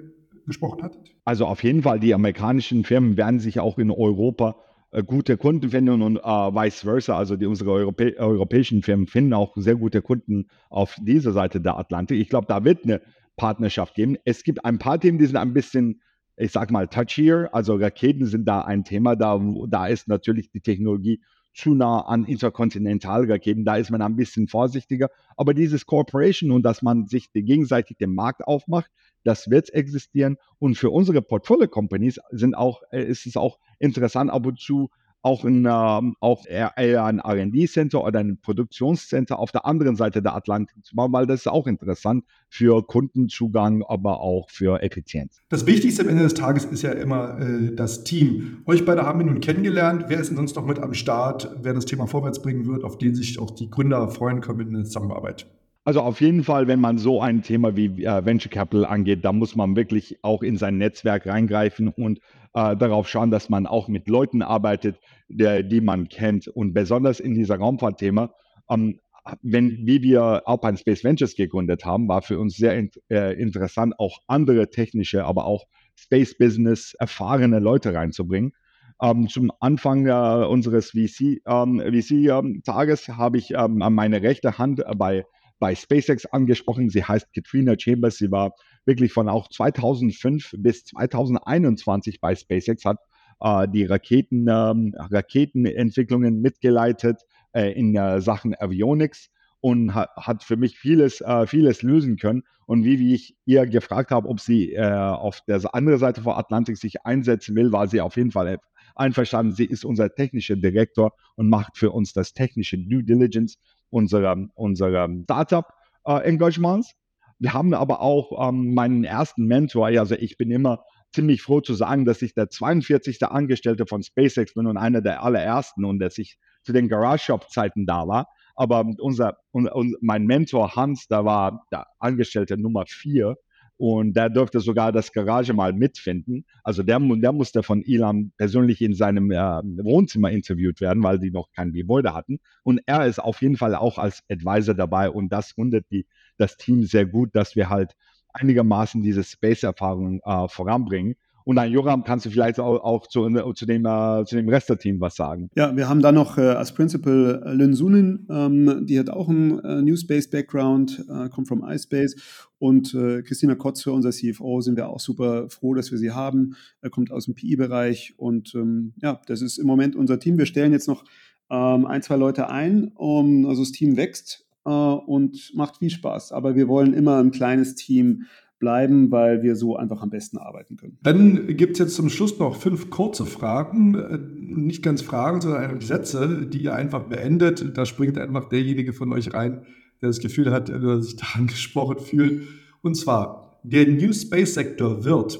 gesprochen 0.46 0.82
hat? 0.82 0.98
Also 1.24 1.46
auf 1.46 1.62
jeden 1.62 1.82
Fall, 1.82 2.00
die 2.00 2.14
amerikanischen 2.14 2.84
Firmen 2.84 3.16
werden 3.16 3.40
sich 3.40 3.60
auch 3.60 3.78
in 3.78 3.90
Europa 3.90 4.56
äh, 4.90 5.02
gute 5.02 5.36
Kunden 5.36 5.68
finden 5.70 6.00
und 6.02 6.16
äh, 6.16 6.20
vice 6.20 6.80
versa. 6.80 7.16
Also 7.16 7.36
die, 7.36 7.46
unsere 7.46 7.70
Europä 7.70 8.14
europäischen 8.18 8.82
Firmen 8.82 9.06
finden 9.06 9.34
auch 9.34 9.54
sehr 9.56 9.76
gute 9.76 10.00
Kunden 10.00 10.48
auf 10.70 10.96
dieser 11.00 11.32
Seite 11.32 11.60
der 11.60 11.78
Atlantik. 11.78 12.18
Ich 12.18 12.28
glaube, 12.28 12.46
da 12.48 12.64
wird 12.64 12.84
eine 12.84 13.02
Partnerschaft 13.38 13.94
geben. 13.94 14.18
Es 14.26 14.42
gibt 14.42 14.66
ein 14.66 14.78
paar 14.78 15.00
Themen, 15.00 15.16
die 15.16 15.24
sind 15.24 15.36
ein 15.36 15.54
bisschen, 15.54 16.02
ich 16.36 16.52
sag 16.52 16.70
mal, 16.70 16.88
touchier. 16.88 17.48
Also 17.52 17.76
Raketen 17.76 18.26
sind 18.26 18.44
da 18.44 18.60
ein 18.60 18.84
Thema. 18.84 19.16
Da, 19.16 19.40
da 19.68 19.86
ist 19.86 20.08
natürlich 20.08 20.50
die 20.50 20.60
Technologie 20.60 21.22
zu 21.54 21.74
nah 21.74 22.02
an 22.02 22.24
Interkontinentalraketen. 22.24 23.64
Da 23.64 23.76
ist 23.76 23.90
man 23.90 24.02
ein 24.02 24.16
bisschen 24.16 24.46
vorsichtiger. 24.46 25.08
Aber 25.36 25.54
dieses 25.54 25.86
Corporation 25.86 26.50
und 26.50 26.62
dass 26.62 26.82
man 26.82 27.06
sich 27.06 27.32
gegenseitig 27.32 27.96
den 27.96 28.14
Markt 28.14 28.46
aufmacht, 28.46 28.90
das 29.24 29.50
wird 29.50 29.72
existieren. 29.72 30.36
Und 30.58 30.76
für 30.76 30.90
unsere 30.90 31.22
Portfolio-Companies 31.22 32.20
sind 32.30 32.54
auch, 32.54 32.82
äh, 32.92 33.02
ist 33.02 33.26
es 33.26 33.36
auch 33.36 33.58
interessant, 33.78 34.30
ab 34.30 34.44
und 34.46 34.60
zu 34.60 34.90
auch, 35.22 35.44
in, 35.44 35.66
ähm, 35.66 36.14
auch 36.20 36.44
ein 36.46 37.20
RD-Center 37.20 38.04
oder 38.04 38.20
ein 38.20 38.38
Produktionscenter 38.40 39.38
auf 39.38 39.50
der 39.50 39.66
anderen 39.66 39.96
Seite 39.96 40.22
der 40.22 40.34
Atlantik 40.34 40.84
zu 40.84 40.94
bauen, 40.94 41.12
weil 41.12 41.26
das 41.26 41.40
ist 41.40 41.46
auch 41.48 41.66
interessant 41.66 42.24
für 42.48 42.86
Kundenzugang, 42.86 43.82
aber 43.86 44.20
auch 44.20 44.48
für 44.50 44.82
Effizienz. 44.82 45.42
Das 45.48 45.66
Wichtigste 45.66 46.02
am 46.02 46.08
Ende 46.08 46.22
des 46.22 46.34
Tages 46.34 46.64
ist 46.64 46.82
ja 46.82 46.92
immer 46.92 47.38
äh, 47.40 47.74
das 47.74 48.04
Team. 48.04 48.62
Euch 48.66 48.84
beide 48.84 49.02
haben 49.02 49.18
wir 49.18 49.26
nun 49.26 49.40
kennengelernt. 49.40 50.04
Wer 50.08 50.20
ist 50.20 50.28
denn 50.28 50.36
sonst 50.36 50.56
noch 50.56 50.64
mit 50.64 50.78
am 50.78 50.94
Start, 50.94 51.56
wer 51.62 51.74
das 51.74 51.84
Thema 51.84 52.06
vorwärts 52.06 52.40
bringen 52.40 52.66
wird, 52.66 52.84
auf 52.84 52.98
den 52.98 53.14
sich 53.14 53.38
auch 53.38 53.50
die 53.50 53.70
Gründer 53.70 54.08
freuen 54.08 54.40
können 54.40 54.60
in 54.60 54.74
der 54.74 54.84
Zusammenarbeit? 54.84 55.46
Also 55.88 56.02
auf 56.02 56.20
jeden 56.20 56.44
Fall, 56.44 56.68
wenn 56.68 56.80
man 56.80 56.98
so 56.98 57.22
ein 57.22 57.42
Thema 57.42 57.74
wie 57.74 58.04
äh, 58.04 58.22
Venture 58.22 58.50
Capital 58.50 58.84
angeht, 58.84 59.24
da 59.24 59.32
muss 59.32 59.56
man 59.56 59.74
wirklich 59.74 60.18
auch 60.20 60.42
in 60.42 60.58
sein 60.58 60.76
Netzwerk 60.76 61.26
reingreifen 61.26 61.88
und 61.88 62.18
äh, 62.52 62.76
darauf 62.76 63.08
schauen, 63.08 63.30
dass 63.30 63.48
man 63.48 63.66
auch 63.66 63.88
mit 63.88 64.06
Leuten 64.06 64.42
arbeitet, 64.42 65.00
der, 65.28 65.62
die 65.62 65.80
man 65.80 66.10
kennt. 66.10 66.46
Und 66.46 66.74
besonders 66.74 67.20
in 67.20 67.32
dieser 67.32 67.56
Raumfahrtthema, 67.56 68.34
ähm, 68.68 69.00
wenn, 69.40 69.78
wie 69.86 70.02
wir 70.02 70.42
Alpine 70.44 70.76
Space 70.76 71.04
Ventures 71.04 71.36
gegründet 71.36 71.86
haben, 71.86 72.06
war 72.06 72.20
für 72.20 72.38
uns 72.38 72.58
sehr 72.58 72.76
in, 72.76 72.90
äh, 73.08 73.40
interessant, 73.40 73.94
auch 73.98 74.18
andere 74.26 74.68
technische, 74.68 75.24
aber 75.24 75.46
auch 75.46 75.64
Space 75.96 76.36
Business 76.36 76.92
erfahrene 76.98 77.60
Leute 77.60 77.94
reinzubringen. 77.94 78.52
Ähm, 79.00 79.26
zum 79.28 79.50
Anfang 79.60 80.06
äh, 80.06 80.44
unseres 80.44 80.90
VC-Tages 80.90 81.40
ähm, 81.46 81.80
VC, 81.80 82.10
ähm, 82.28 83.16
habe 83.16 83.38
ich 83.38 83.54
ähm, 83.54 83.78
meine 83.78 84.20
rechte 84.20 84.58
Hand 84.58 84.82
bei 84.98 85.24
bei 85.58 85.74
SpaceX 85.74 86.26
angesprochen. 86.26 86.90
Sie 86.90 87.04
heißt 87.04 87.32
Katrina 87.34 87.74
Chambers. 87.78 88.18
Sie 88.18 88.30
war 88.30 88.52
wirklich 88.84 89.12
von 89.12 89.28
auch 89.28 89.48
2005 89.48 90.54
bis 90.58 90.84
2021 90.84 92.20
bei 92.20 92.34
SpaceX, 92.34 92.84
hat 92.84 92.98
äh, 93.40 93.68
die 93.68 93.84
Raketen, 93.84 94.46
ähm, 94.48 94.94
Raketenentwicklungen 94.96 96.40
mitgeleitet 96.40 97.22
äh, 97.52 97.72
in 97.72 97.94
äh, 97.94 98.20
Sachen 98.20 98.54
Avionics 98.58 99.30
und 99.60 99.94
hat, 99.94 100.10
hat 100.16 100.42
für 100.44 100.56
mich 100.56 100.78
vieles, 100.78 101.20
äh, 101.20 101.46
vieles 101.46 101.82
lösen 101.82 102.16
können. 102.16 102.42
Und 102.66 102.84
wie, 102.84 102.98
wie 102.98 103.14
ich 103.14 103.36
ihr 103.46 103.66
gefragt 103.66 104.10
habe, 104.10 104.28
ob 104.28 104.40
sie 104.40 104.74
äh, 104.74 104.82
auf 104.82 105.40
der 105.48 105.74
anderen 105.74 105.98
Seite 105.98 106.22
vor 106.22 106.38
Atlantik 106.38 106.76
sich 106.76 107.04
einsetzen 107.04 107.56
will, 107.56 107.72
war 107.72 107.88
sie 107.88 108.00
auf 108.00 108.16
jeden 108.16 108.30
Fall 108.30 108.58
einverstanden. 108.94 109.52
Sie 109.52 109.64
ist 109.64 109.84
unser 109.84 110.14
technischer 110.14 110.56
Direktor 110.56 111.12
und 111.36 111.48
macht 111.48 111.78
für 111.78 111.90
uns 111.90 112.12
das 112.12 112.34
technische 112.34 112.78
Due 112.78 113.04
Diligence 113.04 113.58
unserer, 113.90 114.36
unserer 114.54 115.08
Startup-Engagements. 115.24 116.90
Äh, 116.90 116.94
wir 117.40 117.52
haben 117.52 117.72
aber 117.74 118.00
auch 118.00 118.48
ähm, 118.48 118.74
meinen 118.74 119.04
ersten 119.04 119.46
Mentor, 119.46 119.86
also 119.86 120.14
ich 120.14 120.36
bin 120.36 120.50
immer 120.50 120.84
ziemlich 121.12 121.42
froh 121.42 121.60
zu 121.60 121.74
sagen, 121.74 122.04
dass 122.04 122.20
ich 122.22 122.34
der 122.34 122.50
42. 122.50 123.22
Angestellte 123.24 123.86
von 123.86 124.02
SpaceX 124.02 124.54
bin 124.54 124.66
und 124.66 124.76
einer 124.76 125.00
der 125.00 125.22
allerersten 125.22 125.84
und 125.84 126.00
dass 126.00 126.18
ich 126.18 126.38
zu 126.64 126.72
den 126.72 126.88
Garage 126.88 127.24
Shop 127.24 127.48
Zeiten 127.50 127.86
da 127.86 128.06
war. 128.06 128.28
Aber 128.56 128.84
unser, 128.98 129.38
un, 129.52 129.68
un, 129.72 129.94
mein 130.00 130.26
Mentor 130.26 130.74
Hans, 130.74 131.06
da 131.08 131.24
war 131.24 131.64
der 131.70 131.86
Angestellte 132.00 132.58
Nummer 132.58 132.84
vier 132.86 133.36
und 133.78 134.14
der 134.14 134.28
durfte 134.28 134.60
sogar 134.60 134.92
das 134.92 135.12
Garage 135.12 135.54
mal 135.54 135.72
mitfinden. 135.72 136.44
Also 136.64 136.82
der, 136.82 136.98
der 136.98 137.32
musste 137.32 137.62
von 137.62 137.82
Elon 137.86 138.32
persönlich 138.36 138.82
in 138.82 138.92
seinem 138.92 139.30
äh, 139.30 139.36
Wohnzimmer 139.36 140.30
interviewt 140.30 140.80
werden, 140.80 141.02
weil 141.02 141.18
die 141.20 141.30
noch 141.30 141.50
kein 141.52 141.72
Gebäude 141.72 142.12
hatten. 142.12 142.40
Und 142.64 142.80
er 142.86 143.06
ist 143.06 143.20
auf 143.20 143.40
jeden 143.40 143.56
Fall 143.56 143.74
auch 143.76 143.98
als 143.98 144.22
Advisor 144.28 144.74
dabei 144.74 145.08
und 145.10 145.32
das 145.32 145.56
rundet 145.56 145.86
die, 145.92 146.06
das 146.36 146.56
Team 146.56 146.82
sehr 146.82 147.06
gut, 147.06 147.30
dass 147.34 147.54
wir 147.54 147.70
halt 147.70 147.94
einigermaßen 148.32 149.02
diese 149.02 149.22
Space-Erfahrung 149.22 150.20
äh, 150.24 150.48
voranbringen. 150.48 151.14
Und 151.48 151.56
dann, 151.56 151.72
Joram, 151.72 152.04
kannst 152.04 152.26
du 152.26 152.30
vielleicht 152.30 152.60
auch, 152.60 152.84
auch 152.84 153.06
zu, 153.06 153.26
zu, 153.54 153.64
dem, 153.64 153.86
äh, 153.86 154.22
zu 154.26 154.36
dem 154.36 154.50
Rest 154.50 154.68
der 154.68 154.76
Team 154.76 155.00
was 155.00 155.16
sagen? 155.16 155.48
Ja, 155.56 155.74
wir 155.74 155.88
haben 155.88 156.02
da 156.02 156.12
noch 156.12 156.36
äh, 156.36 156.42
als 156.42 156.74
Principal 156.74 157.42
äh, 157.42 157.54
Lynn 157.54 157.72
Sunin, 157.72 158.26
ähm, 158.30 158.84
die 158.84 158.98
hat 158.98 159.08
auch 159.08 159.30
einen 159.30 159.58
äh, 159.60 159.80
New 159.80 159.96
Space-Background, 159.96 161.06
äh, 161.08 161.30
kommt 161.30 161.48
from 161.48 161.64
iSpace. 161.66 162.16
Und 162.58 162.92
äh, 162.92 163.22
Christina 163.22 163.54
Kotze, 163.54 163.92
unser 163.92 164.10
CFO, 164.10 164.60
sind 164.60 164.76
wir 164.76 164.90
auch 164.90 165.00
super 165.00 165.48
froh, 165.48 165.72
dass 165.72 165.90
wir 165.90 165.96
sie 165.96 166.10
haben. 166.10 166.54
Er 166.82 166.90
kommt 166.90 167.10
aus 167.10 167.24
dem 167.24 167.34
PI-Bereich 167.34 168.12
und 168.18 168.54
ähm, 168.54 168.92
ja, 169.00 169.18
das 169.24 169.40
ist 169.40 169.56
im 169.56 169.66
Moment 169.66 169.96
unser 169.96 170.20
Team. 170.20 170.36
Wir 170.36 170.44
stellen 170.44 170.72
jetzt 170.72 170.86
noch 170.86 171.04
ähm, 171.48 171.86
ein, 171.86 172.02
zwei 172.02 172.16
Leute 172.16 172.50
ein, 172.50 172.92
um, 172.94 173.46
also 173.46 173.62
das 173.62 173.72
Team 173.72 173.96
wächst 173.96 174.44
äh, 174.66 174.70
und 174.70 175.54
macht 175.54 175.78
viel 175.78 175.88
Spaß. 175.88 176.30
Aber 176.32 176.56
wir 176.56 176.68
wollen 176.68 176.92
immer 176.92 177.20
ein 177.20 177.30
kleines 177.30 177.74
Team 177.74 178.26
bleiben, 178.58 179.10
weil 179.10 179.42
wir 179.42 179.56
so 179.56 179.76
einfach 179.76 180.02
am 180.02 180.10
besten 180.10 180.38
arbeiten 180.38 180.76
können. 180.76 180.98
Dann 181.02 181.56
gibt 181.56 181.74
es 181.74 181.78
jetzt 181.78 181.94
zum 181.94 182.08
Schluss 182.08 182.38
noch 182.38 182.56
fünf 182.56 182.90
kurze 182.90 183.24
Fragen, 183.24 183.94
äh, 183.94 184.18
nicht 184.18 184.82
ganz 184.82 185.02
Fragen, 185.02 185.40
sondern 185.40 185.80
Sätze, 185.80 186.46
die 186.46 186.62
ihr 186.62 186.74
einfach 186.74 187.04
beendet. 187.04 187.76
Da 187.76 187.86
springt 187.86 188.18
einfach 188.18 188.48
derjenige 188.48 188.92
von 188.92 189.12
euch 189.12 189.32
rein, 189.34 189.62
der 190.00 190.08
das 190.08 190.20
Gefühl 190.20 190.50
hat, 190.50 190.68
dass 190.68 191.06
sich 191.06 191.16
da 191.16 191.26
angesprochen 191.34 191.98
fühlt. 191.98 192.42
Und 192.82 192.96
zwar, 192.96 193.60
der 193.62 193.86
New 193.86 194.12
Space 194.12 194.54
Sektor 194.54 195.04
wird 195.04 195.38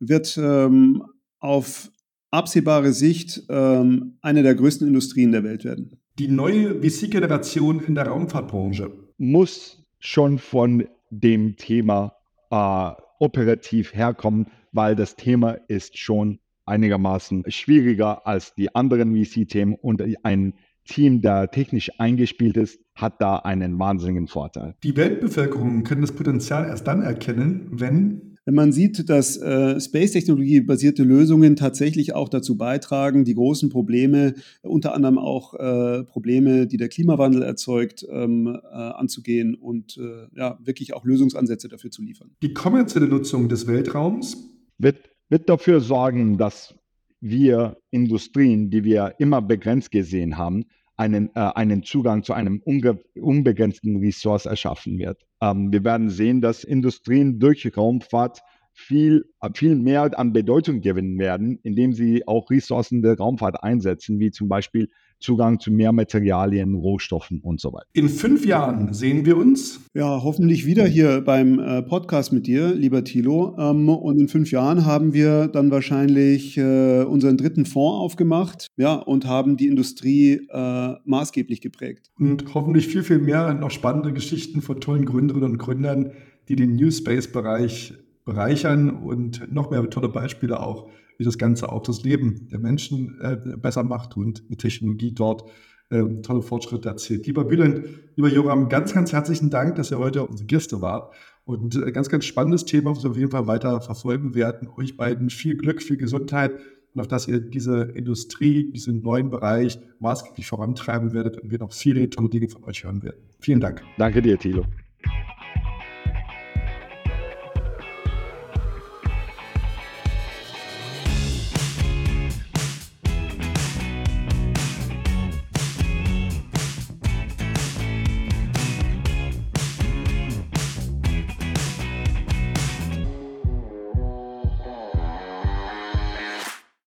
wird 0.00 0.38
ähm, 0.40 1.02
auf 1.40 1.90
absehbare 2.30 2.92
Sicht 2.92 3.42
ähm, 3.48 4.18
eine 4.20 4.42
der 4.42 4.54
größten 4.54 4.86
Industrien 4.86 5.32
der 5.32 5.44
Welt 5.44 5.64
werden. 5.64 5.98
Die 6.18 6.28
neue 6.28 6.82
VC-Generation 6.82 7.80
in 7.80 7.94
der 7.94 8.08
Raumfahrtbranche 8.08 8.90
muss 9.18 9.84
schon 9.98 10.38
von 10.38 10.84
dem 11.10 11.56
Thema 11.56 12.17
äh, 12.50 12.90
operativ 13.18 13.94
herkommen, 13.94 14.46
weil 14.72 14.96
das 14.96 15.16
Thema 15.16 15.52
ist 15.68 15.98
schon 15.98 16.38
einigermaßen 16.66 17.44
schwieriger 17.48 18.26
als 18.26 18.54
die 18.54 18.74
anderen 18.74 19.14
VC-Themen 19.14 19.74
und 19.74 20.02
ein 20.22 20.54
Team, 20.84 21.20
der 21.20 21.50
technisch 21.50 21.90
eingespielt 21.98 22.56
ist, 22.56 22.80
hat 22.94 23.20
da 23.20 23.36
einen 23.36 23.78
wahnsinnigen 23.78 24.26
Vorteil. 24.26 24.74
Die 24.82 24.96
Weltbevölkerung 24.96 25.84
kann 25.84 26.00
das 26.00 26.12
Potenzial 26.12 26.66
erst 26.66 26.86
dann 26.86 27.02
erkennen, 27.02 27.68
wenn 27.70 28.27
wenn 28.48 28.54
man 28.54 28.72
sieht, 28.72 29.10
dass 29.10 29.36
äh, 29.36 29.78
Space-Technologie-basierte 29.78 31.02
Lösungen 31.02 31.54
tatsächlich 31.54 32.14
auch 32.14 32.30
dazu 32.30 32.56
beitragen, 32.56 33.26
die 33.26 33.34
großen 33.34 33.68
Probleme, 33.68 34.36
unter 34.62 34.94
anderem 34.94 35.18
auch 35.18 35.52
äh, 35.52 36.02
Probleme, 36.04 36.66
die 36.66 36.78
der 36.78 36.88
Klimawandel 36.88 37.42
erzeugt, 37.42 38.06
ähm, 38.10 38.46
äh, 38.46 38.74
anzugehen 38.74 39.54
und 39.54 39.98
äh, 39.98 40.34
ja, 40.34 40.58
wirklich 40.64 40.94
auch 40.94 41.04
Lösungsansätze 41.04 41.68
dafür 41.68 41.90
zu 41.90 42.00
liefern. 42.00 42.30
Die 42.40 42.54
kommerzielle 42.54 43.06
Nutzung 43.06 43.50
des 43.50 43.66
Weltraums 43.66 44.48
wird, 44.78 45.10
wird 45.28 45.50
dafür 45.50 45.82
sorgen, 45.82 46.38
dass 46.38 46.74
wir 47.20 47.76
Industrien, 47.90 48.70
die 48.70 48.82
wir 48.82 49.16
immer 49.18 49.42
begrenzt 49.42 49.90
gesehen 49.90 50.38
haben, 50.38 50.64
einen, 50.98 51.30
äh, 51.34 51.40
einen 51.54 51.82
Zugang 51.82 52.22
zu 52.22 52.34
einem 52.34 52.60
unbegrenzten 52.62 53.96
Ressource 53.96 54.46
erschaffen 54.46 54.98
wird. 54.98 55.24
Ähm, 55.40 55.72
wir 55.72 55.84
werden 55.84 56.10
sehen, 56.10 56.40
dass 56.40 56.64
Industrien 56.64 57.38
durch 57.38 57.70
Raumfahrt 57.76 58.40
viel, 58.72 59.24
viel 59.54 59.74
mehr 59.76 60.18
an 60.18 60.32
Bedeutung 60.32 60.80
gewinnen 60.80 61.18
werden, 61.18 61.58
indem 61.62 61.92
sie 61.92 62.26
auch 62.28 62.50
Ressourcen 62.50 63.02
der 63.02 63.16
Raumfahrt 63.16 63.62
einsetzen, 63.62 64.20
wie 64.20 64.30
zum 64.30 64.48
Beispiel 64.48 64.88
Zugang 65.20 65.60
zu 65.60 65.70
mehr 65.70 65.92
Materialien, 65.92 66.74
Rohstoffen 66.74 67.40
und 67.40 67.60
so 67.60 67.72
weiter. 67.72 67.86
In 67.92 68.08
fünf 68.08 68.46
Jahren 68.46 68.92
sehen 68.92 69.26
wir 69.26 69.36
uns. 69.36 69.80
Ja, 69.94 70.22
hoffentlich 70.22 70.66
wieder 70.66 70.86
hier 70.86 71.20
beim 71.20 71.58
äh, 71.58 71.82
Podcast 71.82 72.32
mit 72.32 72.46
dir, 72.46 72.74
lieber 72.74 73.04
Thilo. 73.04 73.56
Ähm, 73.58 73.88
und 73.88 74.20
in 74.20 74.28
fünf 74.28 74.50
Jahren 74.50 74.84
haben 74.84 75.12
wir 75.12 75.48
dann 75.48 75.70
wahrscheinlich 75.70 76.56
äh, 76.56 77.02
unseren 77.02 77.36
dritten 77.36 77.66
Fonds 77.66 77.98
aufgemacht 77.98 78.68
ja, 78.76 78.94
und 78.94 79.26
haben 79.26 79.56
die 79.56 79.66
Industrie 79.66 80.46
äh, 80.50 80.94
maßgeblich 81.04 81.60
geprägt. 81.60 82.10
Und 82.18 82.54
hoffentlich 82.54 82.88
viel, 82.88 83.02
viel 83.02 83.18
mehr 83.18 83.54
noch 83.54 83.70
spannende 83.70 84.12
Geschichten 84.12 84.62
von 84.62 84.80
tollen 84.80 85.04
Gründerinnen 85.04 85.52
und 85.52 85.58
Gründern, 85.58 86.12
die 86.48 86.56
den 86.56 86.76
New 86.76 86.90
Space-Bereich 86.90 87.94
bereichern 88.28 88.90
und 88.90 89.52
noch 89.52 89.70
mehr 89.70 89.88
tolle 89.90 90.08
Beispiele 90.08 90.60
auch 90.60 90.88
wie 91.18 91.24
das 91.24 91.36
Ganze 91.36 91.70
auch 91.70 91.82
das 91.82 92.04
Leben 92.04 92.48
der 92.48 92.60
Menschen 92.60 93.18
äh, 93.20 93.36
besser 93.56 93.82
macht 93.82 94.16
und 94.16 94.48
mit 94.48 94.60
Technologie 94.60 95.12
dort 95.12 95.50
äh, 95.90 96.02
tolle 96.22 96.42
Fortschritte 96.42 96.88
erzielt. 96.88 97.26
Lieber 97.26 97.44
Bülent, 97.44 97.84
lieber 98.14 98.28
Joram, 98.28 98.68
ganz, 98.68 98.94
ganz 98.94 99.12
herzlichen 99.12 99.50
Dank, 99.50 99.74
dass 99.74 99.90
ihr 99.90 99.98
heute 99.98 100.24
unsere 100.24 100.46
Gäste 100.46 100.80
wart. 100.80 101.12
Und 101.44 101.74
äh, 101.74 101.90
ganz, 101.90 102.08
ganz 102.08 102.24
spannendes 102.24 102.64
Thema, 102.66 102.92
was 102.92 103.02
wir 103.02 103.10
auf 103.10 103.16
jeden 103.16 103.32
Fall 103.32 103.46
weiter 103.46 103.80
verfolgen 103.80 104.34
werden. 104.34 104.68
Euch 104.76 104.96
beiden 104.96 105.28
viel 105.28 105.56
Glück, 105.56 105.82
viel 105.82 105.96
Gesundheit 105.96 106.52
und 106.94 107.00
auf 107.00 107.08
dass 107.08 107.26
ihr 107.26 107.40
diese 107.40 107.82
Industrie, 107.82 108.70
diesen 108.70 109.02
neuen 109.02 109.30
Bereich 109.30 109.78
maßgeblich 109.98 110.46
vorantreiben 110.46 111.12
werdet 111.12 111.38
und 111.38 111.50
wir 111.50 111.58
noch 111.58 111.72
viele 111.72 112.08
tolle 112.10 112.28
Dinge 112.28 112.48
von 112.48 112.64
euch 112.64 112.84
hören 112.84 113.02
werden. 113.02 113.18
Vielen 113.40 113.60
Dank. 113.60 113.82
Danke 113.96 114.22
dir, 114.22 114.38
Thilo. 114.38 114.64